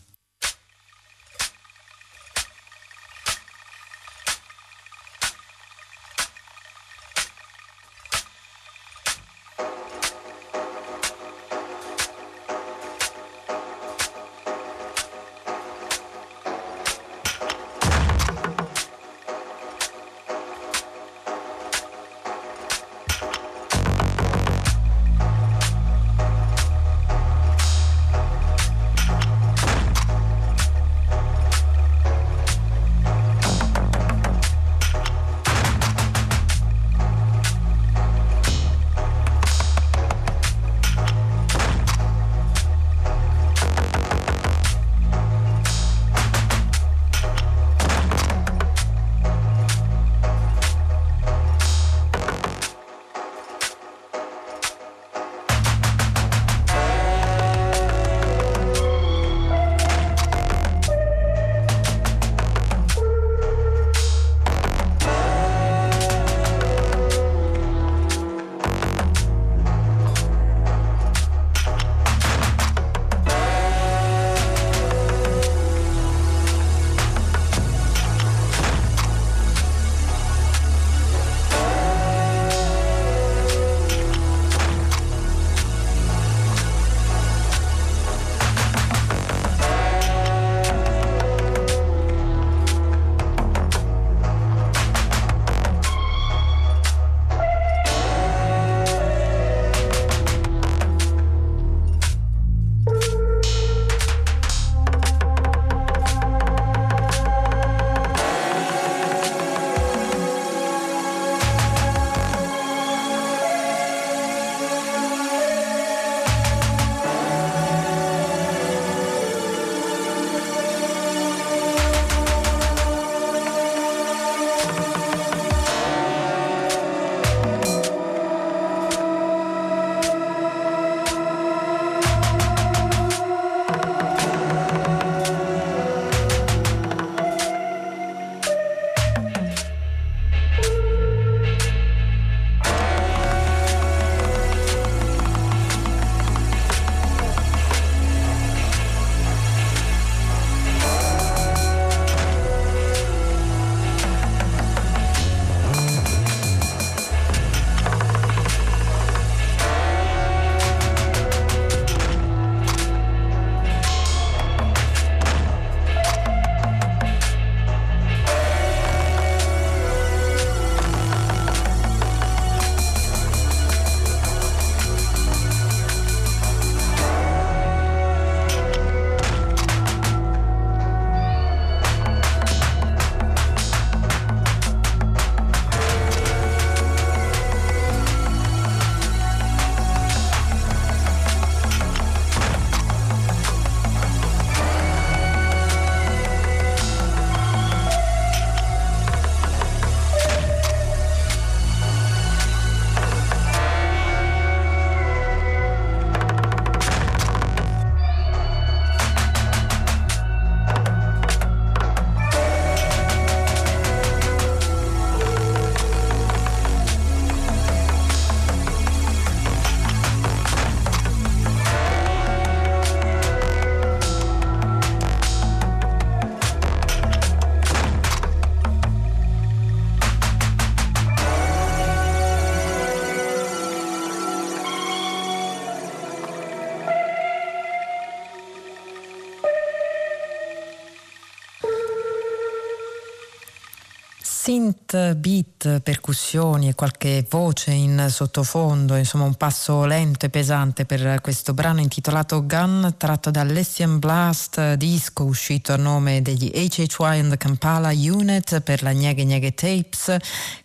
Synth 244.46 245.16
beat, 245.16 245.80
percussioni 245.80 246.68
e 246.68 246.76
qualche 246.76 247.26
voce 247.28 247.72
in 247.72 248.06
sottofondo, 248.12 248.96
insomma 248.96 249.24
un 249.24 249.34
passo 249.34 249.86
lento 249.86 250.28
e 250.28 250.30
pesante 250.30 250.86
per 250.86 251.20
questo 251.20 251.56
brano 251.56 251.80
intitolato 251.80 252.46
Gun, 252.46 252.94
tratto 252.96 253.32
dall'Essian 253.32 253.98
Blast 253.98 254.74
disco 254.74 255.24
uscito 255.24 255.74
a 255.74 255.78
nome 255.78 256.22
degli 256.22 256.52
HHY 256.54 257.22
and 257.22 257.38
Kampala 257.38 257.90
Unit 257.90 258.60
per 258.60 258.84
la 258.84 258.92
Nieghe 258.92 259.24
Nieghe 259.24 259.56
Tapes 259.56 260.16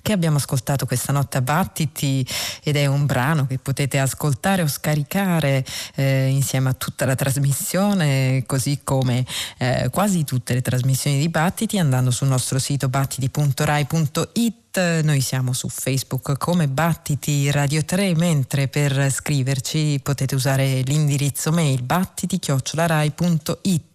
che 0.02 0.12
abbiamo 0.12 0.36
ascoltato 0.36 0.84
questa 0.84 1.14
notte 1.14 1.38
a 1.38 1.40
Battiti 1.40 2.26
ed 2.62 2.76
è 2.76 2.84
un 2.84 3.06
brano 3.06 3.46
che 3.46 3.56
potete 3.56 3.98
ascoltare 3.98 4.60
o 4.60 4.66
scaricare 4.66 5.64
eh, 5.94 6.26
insieme 6.26 6.68
a 6.68 6.74
tutta 6.74 7.06
la 7.06 7.14
trasmissione, 7.14 8.42
così 8.44 8.80
come 8.84 9.24
eh, 9.56 9.88
quasi 9.90 10.24
tutte 10.24 10.52
le 10.52 10.60
trasmissioni 10.60 11.18
di 11.18 11.30
Battiti 11.30 11.78
andando 11.78 12.10
sul 12.10 12.28
nostro 12.28 12.58
sito 12.58 12.90
battiti.rai 12.90 13.68
rai.it 13.70 14.59
noi 14.78 15.20
siamo 15.20 15.52
su 15.52 15.68
Facebook 15.68 16.38
come 16.38 16.68
Battiti 16.68 17.50
Radio 17.50 17.84
3, 17.84 18.14
mentre 18.14 18.68
per 18.68 19.10
scriverci 19.10 19.98
potete 20.00 20.36
usare 20.36 20.82
l'indirizzo 20.82 21.50
mail 21.50 21.82
battiti-rai.it. 21.82 23.88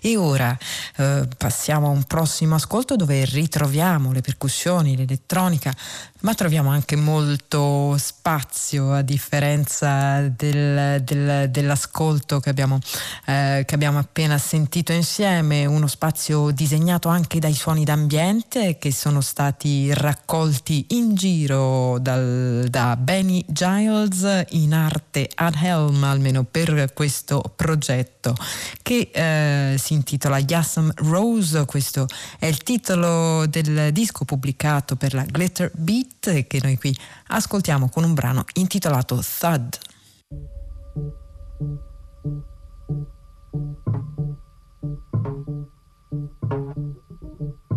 E 0.00 0.16
ora 0.16 0.56
eh, 0.96 1.26
passiamo 1.36 1.86
a 1.86 1.90
un 1.90 2.02
prossimo 2.04 2.56
ascolto 2.56 2.94
dove 2.94 3.24
ritroviamo 3.24 4.12
le 4.12 4.20
percussioni, 4.20 4.96
l'elettronica, 4.96 5.74
ma 6.20 6.34
troviamo 6.34 6.70
anche 6.70 6.94
molto 6.94 7.96
spazio 7.98 8.92
a 8.92 9.02
differenza 9.02 10.20
del, 10.28 11.02
del, 11.02 11.50
dell'ascolto 11.50 12.38
che 12.38 12.50
abbiamo, 12.50 12.78
eh, 13.26 13.64
che 13.66 13.74
abbiamo 13.74 13.98
appena 13.98 14.38
sentito 14.38 14.92
insieme, 14.92 15.66
uno 15.66 15.88
spazio 15.88 16.50
disegnato 16.50 17.08
anche 17.08 17.40
dai 17.40 17.54
suoni 17.54 17.82
d'ambiente 17.84 18.78
che 18.78 18.92
sono 18.92 19.20
stati 19.20 19.92
raccolti 20.02 20.84
in 20.90 21.14
giro 21.14 21.98
dal, 21.98 22.66
da 22.68 22.96
Benny 22.96 23.42
Giles 23.48 24.46
in 24.50 24.74
arte 24.74 25.30
ad 25.34 25.54
Helm, 25.54 26.04
almeno 26.04 26.44
per 26.44 26.92
questo 26.92 27.42
progetto, 27.56 28.34
che 28.82 29.10
eh, 29.10 29.78
si 29.78 29.94
intitola 29.94 30.38
Yassam 30.38 30.92
Rose. 30.96 31.64
Questo 31.64 32.06
è 32.38 32.46
il 32.46 32.58
titolo 32.58 33.46
del 33.46 33.92
disco 33.92 34.26
pubblicato 34.26 34.96
per 34.96 35.14
la 35.14 35.24
Glitter 35.24 35.70
Beat, 35.74 36.46
che 36.46 36.60
noi 36.62 36.76
qui 36.76 36.94
ascoltiamo 37.28 37.88
con 37.88 38.04
un 38.04 38.12
brano 38.12 38.44
intitolato 38.54 39.22
Thud. 39.38 39.78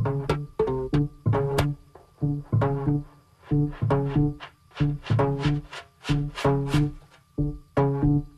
Thank 0.05 0.30
you. 0.30 0.34
Thank 2.57 3.05
you. 7.77 8.34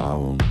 I 0.00 0.14
won't. 0.14 0.47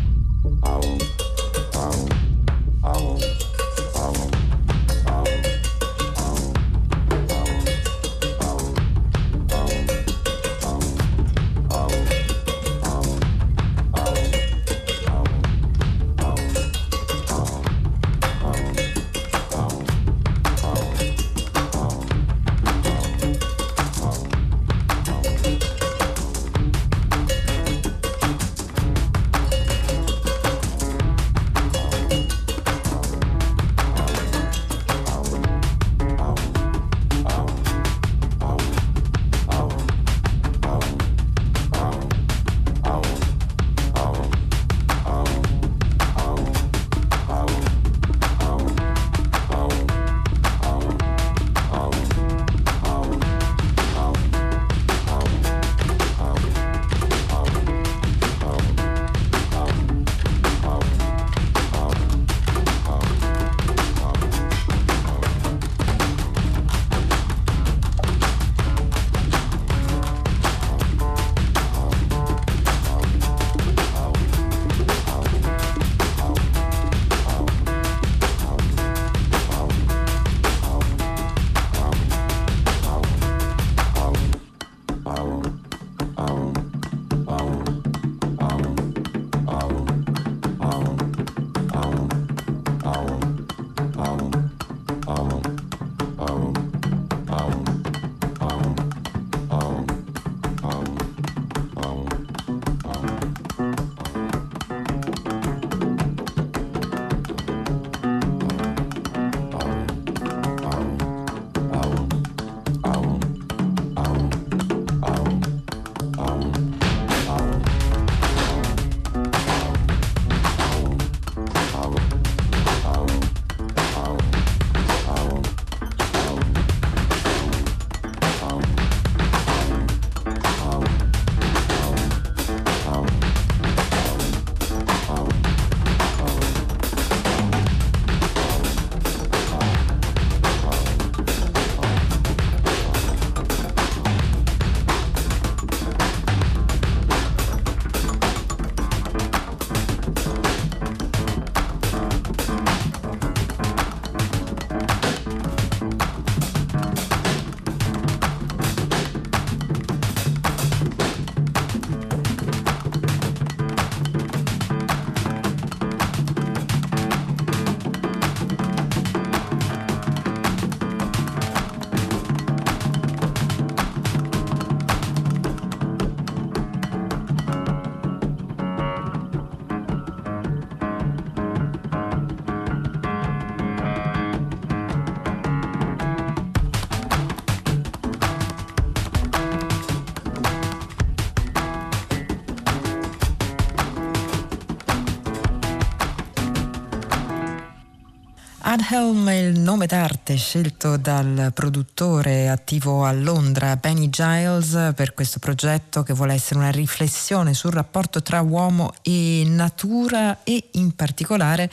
Adhelm 198.90 199.28
è 199.28 199.34
il 199.34 199.60
nome 199.60 199.86
d'arte 199.86 200.38
scelto 200.38 200.96
dal 200.96 201.52
produttore 201.54 202.48
attivo 202.48 203.04
a 203.04 203.12
Londra, 203.12 203.76
Benny 203.76 204.10
Giles, 204.10 204.94
per 204.96 205.14
questo 205.14 205.40
progetto 205.40 206.04
che 206.04 206.14
vuole 206.14 206.36
essere 206.36 206.60
una 206.60 206.72
riflessione 206.72 207.54
sul 207.54 207.72
rapporto 207.72 208.22
tra 208.22 208.40
uomo 208.40 208.94
e 209.02 209.44
natura 209.46 210.42
e 210.46 210.70
in 210.74 210.96
particolare 210.96 211.70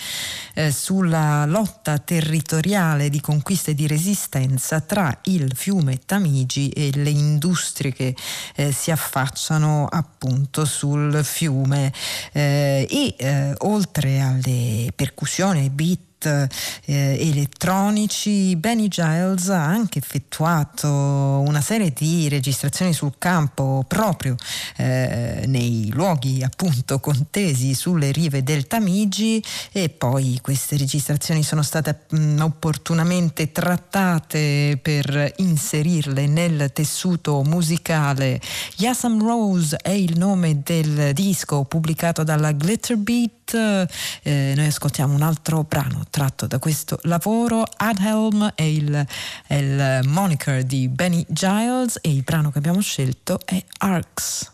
eh, 0.54 0.72
sulla 0.72 1.46
lotta 1.46 1.98
territoriale 1.98 3.08
di 3.10 3.20
conquista 3.20 3.70
e 3.70 3.74
di 3.74 3.86
resistenza 3.86 4.80
tra 4.80 5.16
il 5.24 5.52
fiume 5.54 6.00
Tamigi 6.04 6.70
e 6.70 6.90
le 6.94 7.10
industrie 7.10 7.92
che 7.92 8.16
eh, 8.56 8.72
si 8.72 8.90
affacciano 8.90 9.86
appunto 9.88 10.64
sul 10.64 11.20
fiume. 11.22 11.92
Eh, 12.32 12.88
e 12.90 13.14
eh, 13.16 13.54
oltre 13.58 14.20
alle 14.20 14.88
percussioni, 14.96 15.60
ai 15.60 15.70
beat, 15.70 16.12
eh, 16.26 16.48
elettronici, 16.86 18.56
Benny 18.56 18.88
Giles 18.88 19.48
ha 19.48 19.64
anche 19.64 19.98
effettuato 19.98 20.88
una 20.88 21.60
serie 21.60 21.92
di 21.92 22.28
registrazioni 22.28 22.92
sul 22.92 23.14
campo 23.18 23.84
proprio 23.86 24.36
eh, 24.76 25.44
nei 25.46 25.90
luoghi 25.92 26.42
appunto 26.42 27.00
contesi 27.00 27.74
sulle 27.74 28.10
rive 28.12 28.42
del 28.42 28.66
Tamigi 28.66 29.42
e 29.72 29.88
poi 29.88 30.38
queste 30.42 30.76
registrazioni 30.76 31.42
sono 31.42 31.62
state 31.62 32.06
mh, 32.10 32.40
opportunamente 32.40 33.52
trattate 33.52 34.78
per 34.80 35.32
inserirle 35.36 36.26
nel 36.26 36.70
tessuto 36.72 37.42
musicale. 37.42 38.40
Yasam 38.76 39.22
Rose 39.22 39.76
è 39.76 39.90
il 39.90 40.16
nome 40.18 40.62
del 40.62 41.12
disco 41.12 41.64
pubblicato 41.64 42.22
dalla 42.22 42.52
Glitterbeat 42.52 43.32
eh, 44.22 44.52
noi 44.56 44.66
ascoltiamo 44.66 45.14
un 45.14 45.22
altro 45.22 45.64
brano 45.64 46.04
tratto 46.14 46.46
da 46.46 46.60
questo 46.60 46.96
lavoro. 47.02 47.64
Adhelm 47.76 48.52
è 48.54 48.62
il, 48.62 49.04
è 49.48 49.54
il 49.54 50.06
moniker 50.06 50.62
di 50.62 50.86
Benny 50.86 51.26
Giles 51.28 51.98
e 52.00 52.12
il 52.12 52.22
brano 52.22 52.52
che 52.52 52.58
abbiamo 52.58 52.80
scelto 52.80 53.40
è 53.44 53.60
Arcs. 53.78 54.53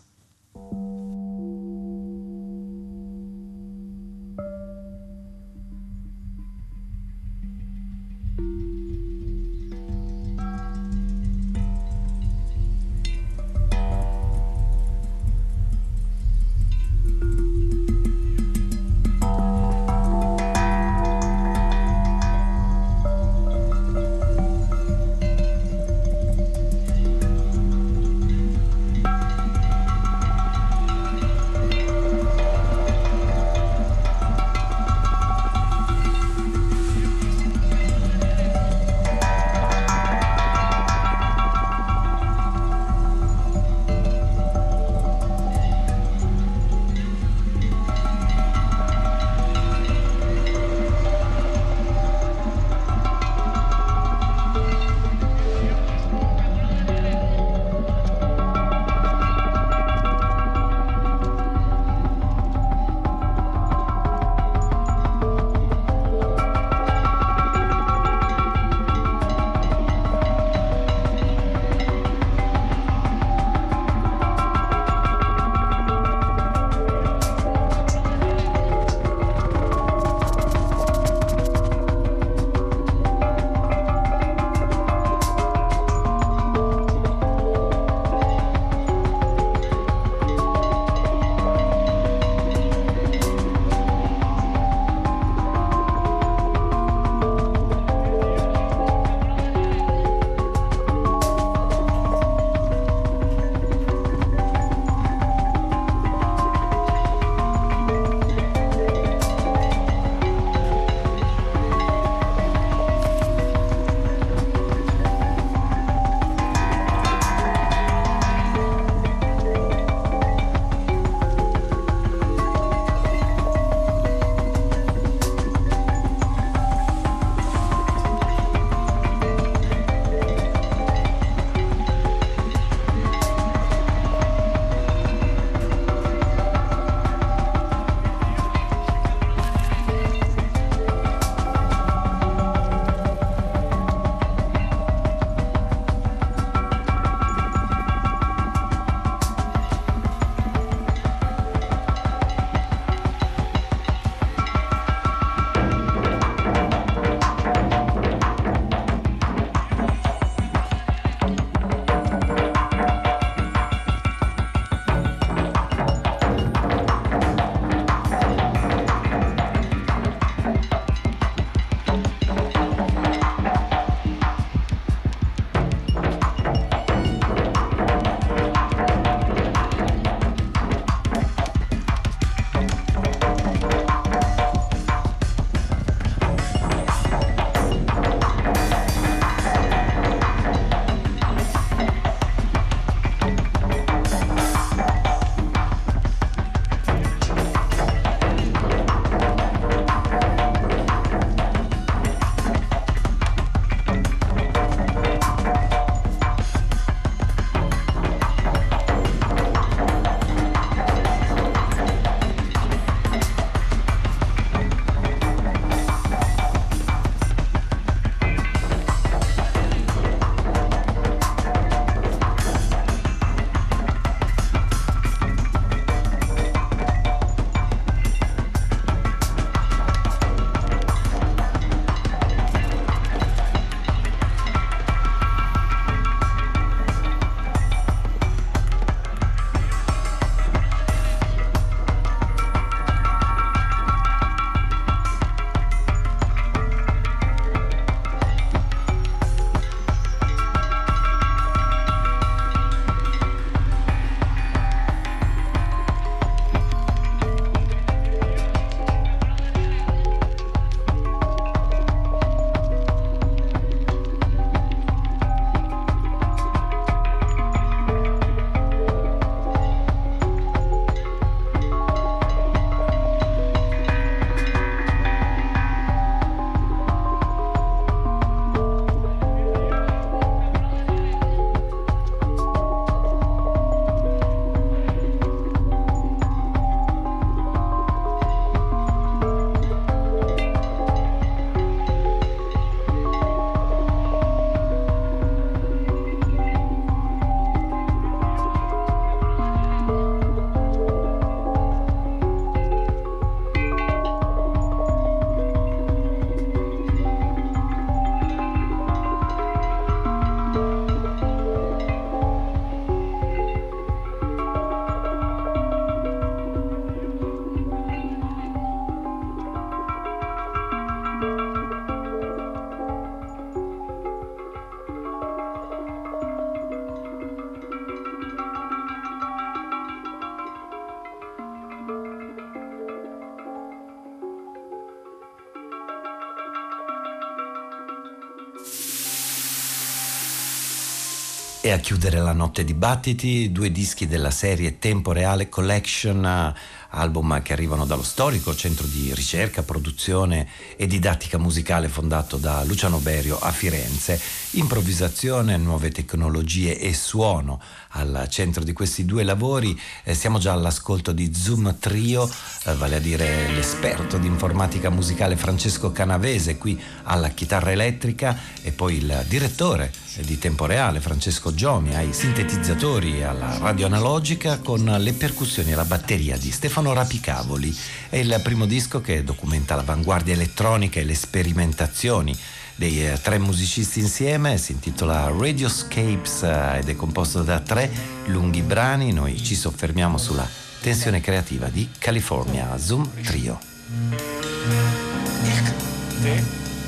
E 341.71 341.73
a 341.73 341.79
chiudere 341.79 342.19
la 342.19 342.33
notte 342.33 342.65
dibattiti, 342.65 343.49
due 343.49 343.71
dischi 343.71 344.05
della 344.05 344.29
serie 344.29 344.77
Tempo 344.77 345.13
Reale 345.13 345.47
Collection 345.47 346.53
album 346.91 347.41
che 347.41 347.53
arrivano 347.53 347.85
dallo 347.85 348.03
storico 348.03 348.55
centro 348.55 348.85
di 348.87 349.13
ricerca, 349.13 349.63
produzione 349.63 350.47
e 350.75 350.87
didattica 350.87 351.37
musicale 351.37 351.87
fondato 351.87 352.37
da 352.37 352.63
Luciano 352.63 352.97
Berio 352.97 353.39
a 353.39 353.51
Firenze. 353.51 354.19
Improvvisazione, 354.51 355.57
nuove 355.57 355.91
tecnologie 355.91 356.77
e 356.77 356.93
suono 356.93 357.61
al 357.89 358.27
centro 358.29 358.63
di 358.63 358.73
questi 358.73 359.05
due 359.05 359.23
lavori. 359.23 359.79
Eh, 360.03 360.13
siamo 360.13 360.39
già 360.39 360.51
all'ascolto 360.51 361.11
di 361.11 361.33
Zoom 361.33 361.77
Trio, 361.79 362.29
vale 362.75 362.97
a 362.97 362.99
dire 362.99 363.47
l'esperto 363.47 364.19
di 364.19 364.27
informatica 364.27 364.91
musicale 364.91 365.35
Francesco 365.35 365.91
Canavese 365.91 366.57
qui 366.57 366.79
alla 367.03 367.29
chitarra 367.29 367.71
elettrica 367.71 368.37
e 368.61 368.71
poi 368.71 368.97
il 368.97 369.25
direttore 369.27 369.91
di 370.19 370.37
tempo 370.37 370.67
reale 370.67 370.99
Francesco 370.99 371.55
Giomi 371.55 371.95
ai 371.95 372.13
sintetizzatori 372.13 373.17
e 373.17 373.23
alla 373.23 373.57
radio 373.57 373.87
analogica 373.87 374.59
con 374.59 374.83
le 374.83 375.13
percussioni 375.13 375.71
e 375.71 375.75
la 375.75 375.85
batteria 375.85 376.37
di 376.37 376.51
Stefano 376.51 376.93
Rapicavoli. 376.93 377.75
È 378.09 378.17
il 378.17 378.39
primo 378.43 378.67
disco 378.67 379.01
che 379.01 379.23
documenta 379.23 379.75
l'avanguardia 379.75 380.35
elettronica 380.35 380.99
e 380.99 381.03
le 381.03 381.15
sperimentazioni 381.15 382.37
dei 382.75 383.05
eh, 383.05 383.19
tre 383.21 383.37
musicisti 383.37 383.99
insieme, 383.99 384.57
si 384.57 384.71
intitola 384.71 385.31
Radioscapes 385.35 386.43
eh, 386.43 386.79
ed 386.79 386.89
è 386.89 386.95
composto 386.95 387.41
da 387.43 387.59
tre 387.59 387.91
lunghi 388.25 388.61
brani, 388.61 389.11
noi 389.11 389.41
ci 389.43 389.55
soffermiamo 389.55 390.17
sulla 390.17 390.60
tensione 390.81 391.21
creativa 391.21 391.67
di 391.69 391.87
California 391.99 392.75
Zoom 392.77 393.07
Trio. 393.21 393.59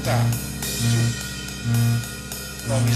Da, 0.02 0.20
su 0.82 0.88
nomi 2.68 2.92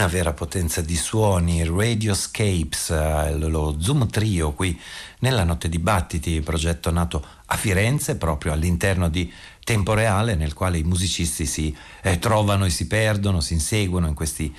una 0.00 0.08
vera 0.08 0.32
potenza 0.32 0.80
di 0.80 0.96
suoni, 0.96 1.62
Radioscapes, 1.62 2.88
eh, 2.88 3.36
lo 3.36 3.76
Zoom 3.78 4.08
Trio 4.08 4.52
qui 4.52 4.80
nella 5.18 5.44
Notte 5.44 5.68
Dibattiti, 5.68 6.40
progetto 6.40 6.90
nato 6.90 7.22
a 7.44 7.56
Firenze 7.56 8.16
proprio 8.16 8.52
all'interno 8.52 9.10
di 9.10 9.30
Tempo 9.62 9.92
Reale 9.92 10.36
nel 10.36 10.54
quale 10.54 10.78
i 10.78 10.84
musicisti 10.84 11.44
si 11.44 11.76
eh, 12.00 12.18
trovano 12.18 12.64
e 12.64 12.70
si 12.70 12.86
perdono, 12.86 13.40
si 13.40 13.52
inseguono 13.52 14.08
in 14.08 14.14
questi 14.14 14.50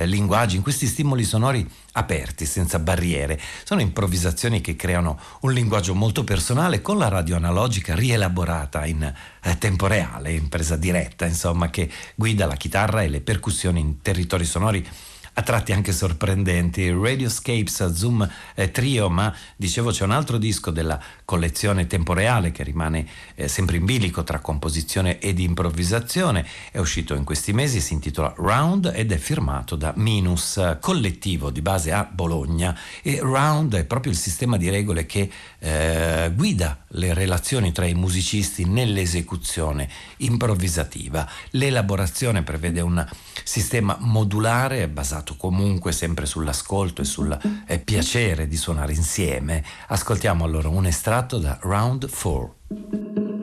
eh, 0.00 0.06
linguaggi, 0.06 0.56
in 0.56 0.62
questi 0.62 0.86
stimoli 0.86 1.24
sonori 1.24 1.68
aperti, 1.92 2.46
senza 2.46 2.78
barriere. 2.78 3.38
Sono 3.64 3.82
improvvisazioni 3.82 4.60
che 4.60 4.74
creano 4.74 5.18
un 5.40 5.52
linguaggio 5.52 5.94
molto 5.94 6.24
personale 6.24 6.80
con 6.80 6.96
la 6.96 7.08
radio 7.08 7.36
analogica 7.36 7.94
rielaborata 7.94 8.86
in 8.86 9.02
eh, 9.02 9.58
tempo 9.58 9.86
reale, 9.86 10.32
in 10.32 10.48
presa 10.48 10.76
diretta, 10.76 11.26
insomma, 11.26 11.68
che 11.68 11.90
guida 12.14 12.46
la 12.46 12.56
chitarra 12.56 13.02
e 13.02 13.08
le 13.08 13.20
percussioni 13.20 13.80
in 13.80 14.00
territori 14.00 14.44
sonori 14.44 14.86
a 15.34 15.42
tratti 15.42 15.72
anche 15.72 15.92
sorprendenti. 15.92 16.90
Radioscapes 16.90 17.92
Zoom 17.92 18.28
eh, 18.54 18.70
Trio, 18.70 19.08
ma 19.08 19.34
dicevo 19.56 19.90
c'è 19.90 20.04
un 20.04 20.10
altro 20.10 20.38
disco 20.38 20.70
della 20.70 21.00
collezione 21.24 21.86
temporeale 21.86 22.50
che 22.50 22.62
rimane 22.62 23.06
eh, 23.34 23.48
sempre 23.48 23.76
in 23.76 23.84
bilico 23.84 24.24
tra 24.24 24.40
composizione 24.40 25.18
ed 25.18 25.38
improvvisazione. 25.38 26.46
È 26.70 26.78
uscito 26.78 27.14
in 27.14 27.24
questi 27.24 27.52
mesi, 27.52 27.80
si 27.80 27.92
intitola 27.92 28.34
Round 28.36 28.92
ed 28.94 29.12
è 29.12 29.16
firmato 29.18 29.76
da 29.76 29.92
Minus, 29.96 30.78
collettivo 30.80 31.50
di 31.50 31.62
base 31.62 31.92
a 31.92 32.08
Bologna. 32.10 32.76
E 33.02 33.20
Round 33.20 33.74
è 33.76 33.84
proprio 33.84 34.12
il 34.12 34.18
sistema 34.18 34.56
di 34.56 34.68
regole 34.68 35.06
che 35.06 35.30
eh, 35.58 36.32
guida 36.34 36.84
le 36.94 37.14
relazioni 37.14 37.72
tra 37.72 37.86
i 37.86 37.94
musicisti 37.94 38.64
nell'esecuzione 38.64 39.88
improvvisativa. 40.18 41.28
L'elaborazione 41.50 42.42
prevede 42.42 42.80
un 42.80 43.06
sistema 43.44 43.96
modulare 44.00 44.88
basato 44.88 45.19
comunque 45.36 45.92
sempre 45.92 46.26
sull'ascolto 46.26 47.02
e 47.02 47.04
sul 47.04 47.36
eh, 47.66 47.78
piacere 47.78 48.46
di 48.46 48.56
suonare 48.56 48.92
insieme. 48.92 49.64
Ascoltiamo 49.88 50.44
allora 50.44 50.68
un 50.68 50.86
estratto 50.86 51.38
da 51.38 51.58
Round 51.60 52.08
4. 52.10 53.39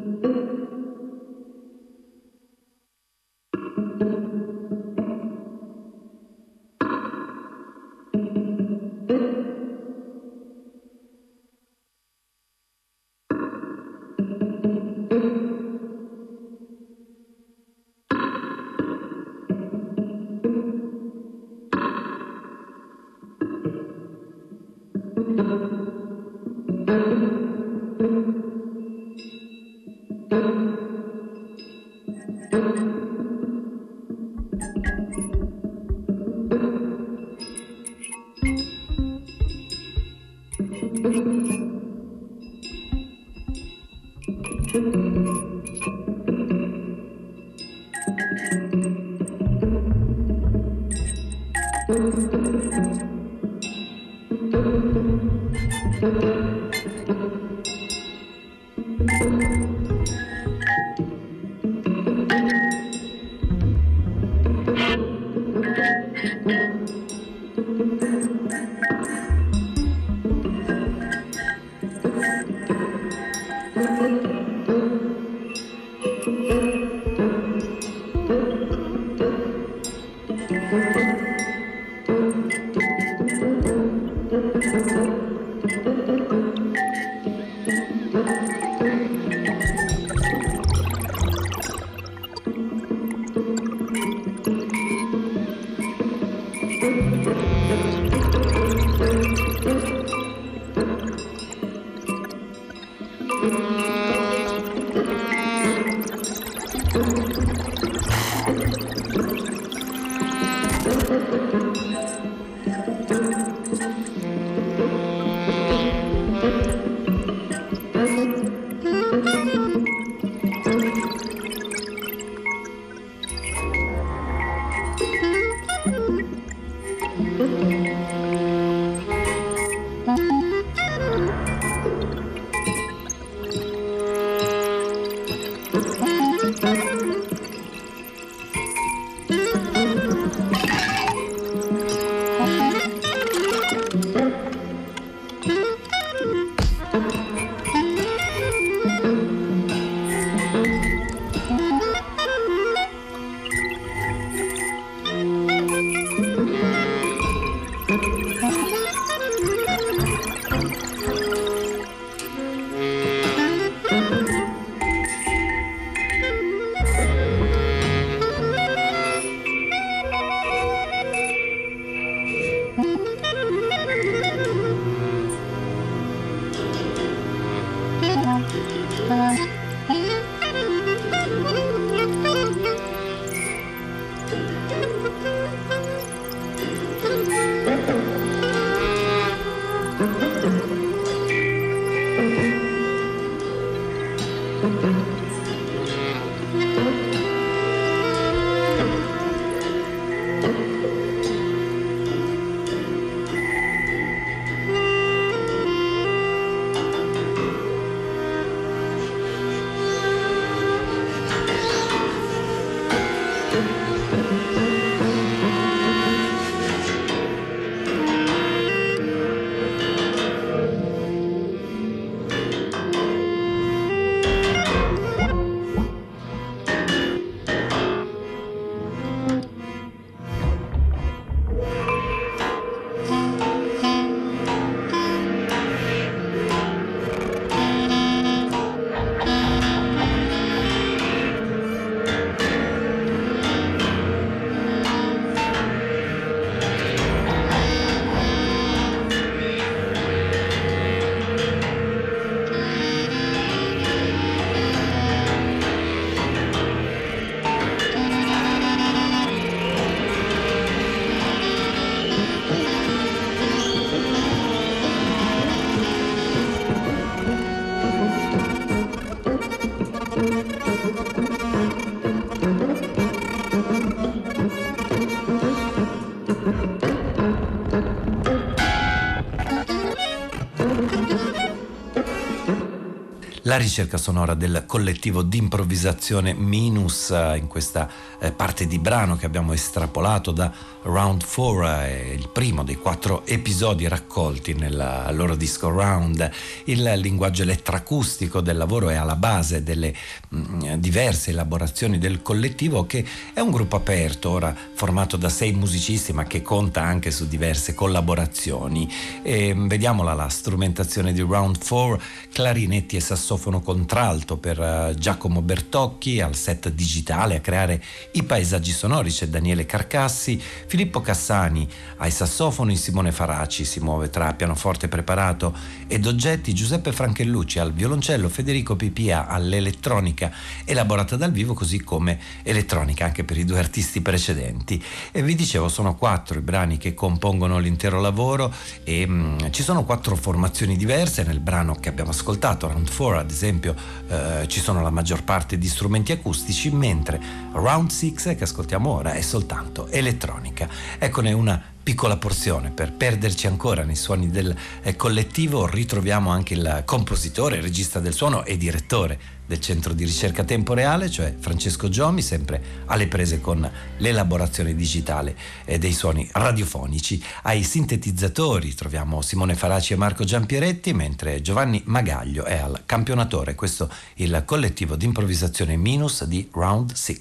La 283.57 283.63
ricerca 283.63 283.97
sonora 283.97 284.35
del 284.35 284.65
collettivo 284.67 285.23
d'improvvisazione 285.23 286.35
Minus 286.35 287.09
eh, 287.09 287.37
in 287.37 287.47
questa 287.47 287.89
eh, 288.19 288.31
parte 288.31 288.67
di 288.67 288.77
brano 288.77 289.15
che 289.15 289.25
abbiamo 289.25 289.51
estrapolato 289.51 290.29
da 290.31 290.53
Round 290.83 291.25
4, 291.25 291.81
eh, 291.81 292.13
il 292.13 292.29
primo 292.29 292.63
dei 292.63 292.75
quattro 292.75 293.25
episodi 293.25 293.87
raccolti 293.87 294.53
nel 294.53 295.09
loro 295.11 295.35
disco 295.35 295.69
Round. 295.69 296.29
Il 296.65 296.83
linguaggio 296.97 297.41
elettroacustico 297.41 298.41
del 298.41 298.57
lavoro 298.57 298.89
è 298.89 298.95
alla 298.95 299.15
base 299.15 299.63
delle 299.63 299.93
mm, 300.33 300.73
diverse 300.75 301.31
elaborazioni 301.31 301.97
del 301.97 302.21
collettivo 302.21 302.85
che 302.85 303.03
è 303.33 303.39
un 303.39 303.51
gruppo 303.51 303.75
aperto, 303.75 304.29
ora 304.29 304.55
formato 304.73 305.17
da 305.17 305.29
sei 305.29 305.51
musicisti 305.53 306.13
ma 306.13 306.25
che 306.25 306.41
conta 306.41 306.83
anche 306.83 307.11
su 307.11 307.27
diverse 307.27 307.73
collaborazioni. 307.73 308.89
E, 309.23 309.53
mm, 309.53 309.67
vediamola 309.67 310.13
la 310.13 310.29
strumentazione 310.29 311.11
di 311.11 311.21
Round 311.21 311.57
4, 311.57 311.99
clarinetti 312.31 312.95
e 312.95 313.01
sassofono 313.47 313.61
contralto 313.61 314.37
per 314.37 314.59
uh, 314.59 314.93
Giacomo 314.93 315.41
Bertocchi 315.41 316.19
al 316.21 316.35
set 316.35 316.69
digitale 316.69 317.37
a 317.37 317.39
creare 317.39 317.81
i 318.11 318.23
paesaggi 318.23 318.71
sonori 318.71 319.09
c'è 319.09 319.27
Daniele 319.27 319.65
Carcassi, 319.65 320.39
Filippo 320.39 321.01
Cassani 321.01 321.67
ai 321.97 322.11
sassofoni, 322.11 322.75
Simone 322.75 323.11
Faraci 323.11 323.63
si 323.63 323.79
muove 323.79 324.09
tra 324.09 324.33
pianoforte 324.33 324.87
preparato 324.87 325.55
ed 325.87 326.05
oggetti, 326.05 326.53
Giuseppe 326.53 326.91
Franchellucci 326.91 327.59
al 327.59 327.73
violoncello, 327.73 328.27
Federico 328.29 328.75
Pipia 328.75 329.27
all'elettronica 329.27 330.31
elaborata 330.65 331.15
dal 331.15 331.31
vivo 331.31 331.53
così 331.53 331.79
come 331.81 332.19
elettronica 332.43 333.05
anche 333.05 333.23
per 333.23 333.37
i 333.37 333.45
due 333.45 333.59
artisti 333.59 334.01
precedenti. 334.01 334.83
E 335.11 335.21
vi 335.21 335.35
dicevo 335.35 335.69
sono 335.69 335.95
quattro 335.95 336.37
i 336.37 336.41
brani 336.41 336.77
che 336.77 336.93
compongono 336.93 337.59
l'intero 337.59 338.01
lavoro 338.01 338.53
e 338.83 339.07
mh, 339.07 339.13
mm, 339.13 339.37
ci 339.51 339.63
sono 339.63 339.85
quattro 339.85 340.15
formazioni 340.15 340.75
diverse 340.75 341.23
nel 341.23 341.39
brano 341.39 341.75
che 341.75 341.89
abbiamo 341.89 342.09
ascoltato, 342.09 342.67
Round 342.67 342.89
4 342.93 343.19
ad 343.19 343.31
esempio 343.37 343.75
eh, 344.07 344.47
ci 344.47 344.59
sono 344.59 344.81
la 344.81 344.89
maggior 344.89 345.23
parte 345.23 345.59
di 345.59 345.67
strumenti 345.67 346.11
acustici 346.11 346.71
mentre 346.71 347.19
Round 347.53 347.91
6 347.91 348.35
che 348.35 348.43
ascoltiamo 348.43 348.89
ora 348.89 349.13
è 349.13 349.21
soltanto 349.21 349.87
elettronica. 349.87 350.67
Eccone 350.97 351.31
una 351.33 351.61
piccola 351.83 352.17
porzione 352.17 352.71
per 352.71 352.91
perderci 352.91 353.47
ancora 353.47 353.83
nei 353.83 353.95
suoni 353.95 354.29
del 354.29 354.53
eh, 354.81 354.95
collettivo 354.95 355.67
ritroviamo 355.67 356.31
anche 356.31 356.55
il 356.55 356.81
compositore, 356.83 357.61
regista 357.61 357.99
del 357.99 358.13
suono 358.13 358.43
e 358.43 358.57
direttore 358.57 359.36
del 359.47 359.59
centro 359.61 359.93
di 359.93 360.03
ricerca 360.03 360.43
tempo 360.43 360.73
reale, 360.73 361.09
cioè 361.09 361.33
Francesco 361.39 361.87
Giomi, 361.89 362.21
sempre 362.21 362.83
alle 362.85 363.07
prese 363.07 363.39
con 363.39 363.67
l'elaborazione 363.97 364.75
digitale 364.75 365.35
eh, 365.65 365.79
dei 365.79 365.93
suoni 365.93 366.29
radiofonici. 366.33 367.23
Ai 367.43 367.63
sintetizzatori 367.63 368.75
troviamo 368.75 369.21
Simone 369.21 369.55
Faraci 369.55 369.93
e 369.93 369.95
Marco 369.95 370.25
Giampieretti, 370.25 370.93
mentre 370.93 371.41
Giovanni 371.41 371.81
Magaglio 371.85 372.43
è 372.43 372.57
al 372.57 372.83
campionatore, 372.85 373.55
questo 373.55 373.89
il 374.15 374.43
collettivo 374.45 374.95
di 374.95 375.05
improvvisazione 375.05 375.77
Minus 375.77 376.25
di 376.25 376.47
Round 376.51 376.93
6 376.93 377.19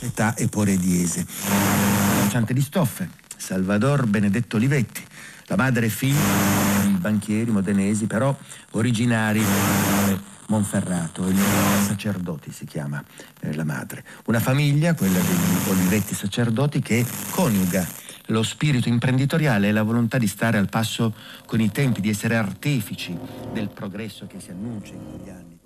età 0.00 0.34
e 0.34 0.48
Pore 0.48 0.76
Diese. 0.76 1.26
Ciante 2.28 2.52
di 2.52 2.60
Stoffe, 2.60 3.08
Salvador 3.36 4.06
Benedetto 4.06 4.56
Olivetti, 4.56 5.02
la 5.46 5.56
madre 5.56 5.86
e 5.86 5.88
figlio 5.88 6.60
banchieri 7.02 7.50
modenesi, 7.50 8.06
però 8.06 8.34
originari 8.72 9.44
Monferrato, 10.48 11.28
il 11.28 11.38
sacerdoti 11.86 12.52
si 12.52 12.64
chiama 12.66 13.02
eh, 13.40 13.54
la 13.54 13.64
madre. 13.64 14.04
Una 14.26 14.40
famiglia, 14.40 14.94
quella 14.94 15.18
degli 15.20 15.68
Olivetti 15.70 16.14
sacerdoti, 16.14 16.80
che 16.80 17.06
coniuga 17.30 17.86
lo 18.26 18.42
spirito 18.42 18.88
imprenditoriale 18.88 19.68
e 19.68 19.72
la 19.72 19.82
volontà 19.82 20.18
di 20.18 20.26
stare 20.26 20.58
al 20.58 20.68
passo 20.68 21.14
con 21.46 21.60
i 21.60 21.70
tempi, 21.70 22.00
di 22.00 22.08
essere 22.08 22.36
artefici 22.36 23.16
del 23.52 23.68
progresso 23.68 24.26
che 24.26 24.40
si 24.40 24.50
annuncia 24.50 24.94
in 24.94 25.00
quegli 25.08 25.28
anni. 25.28 25.60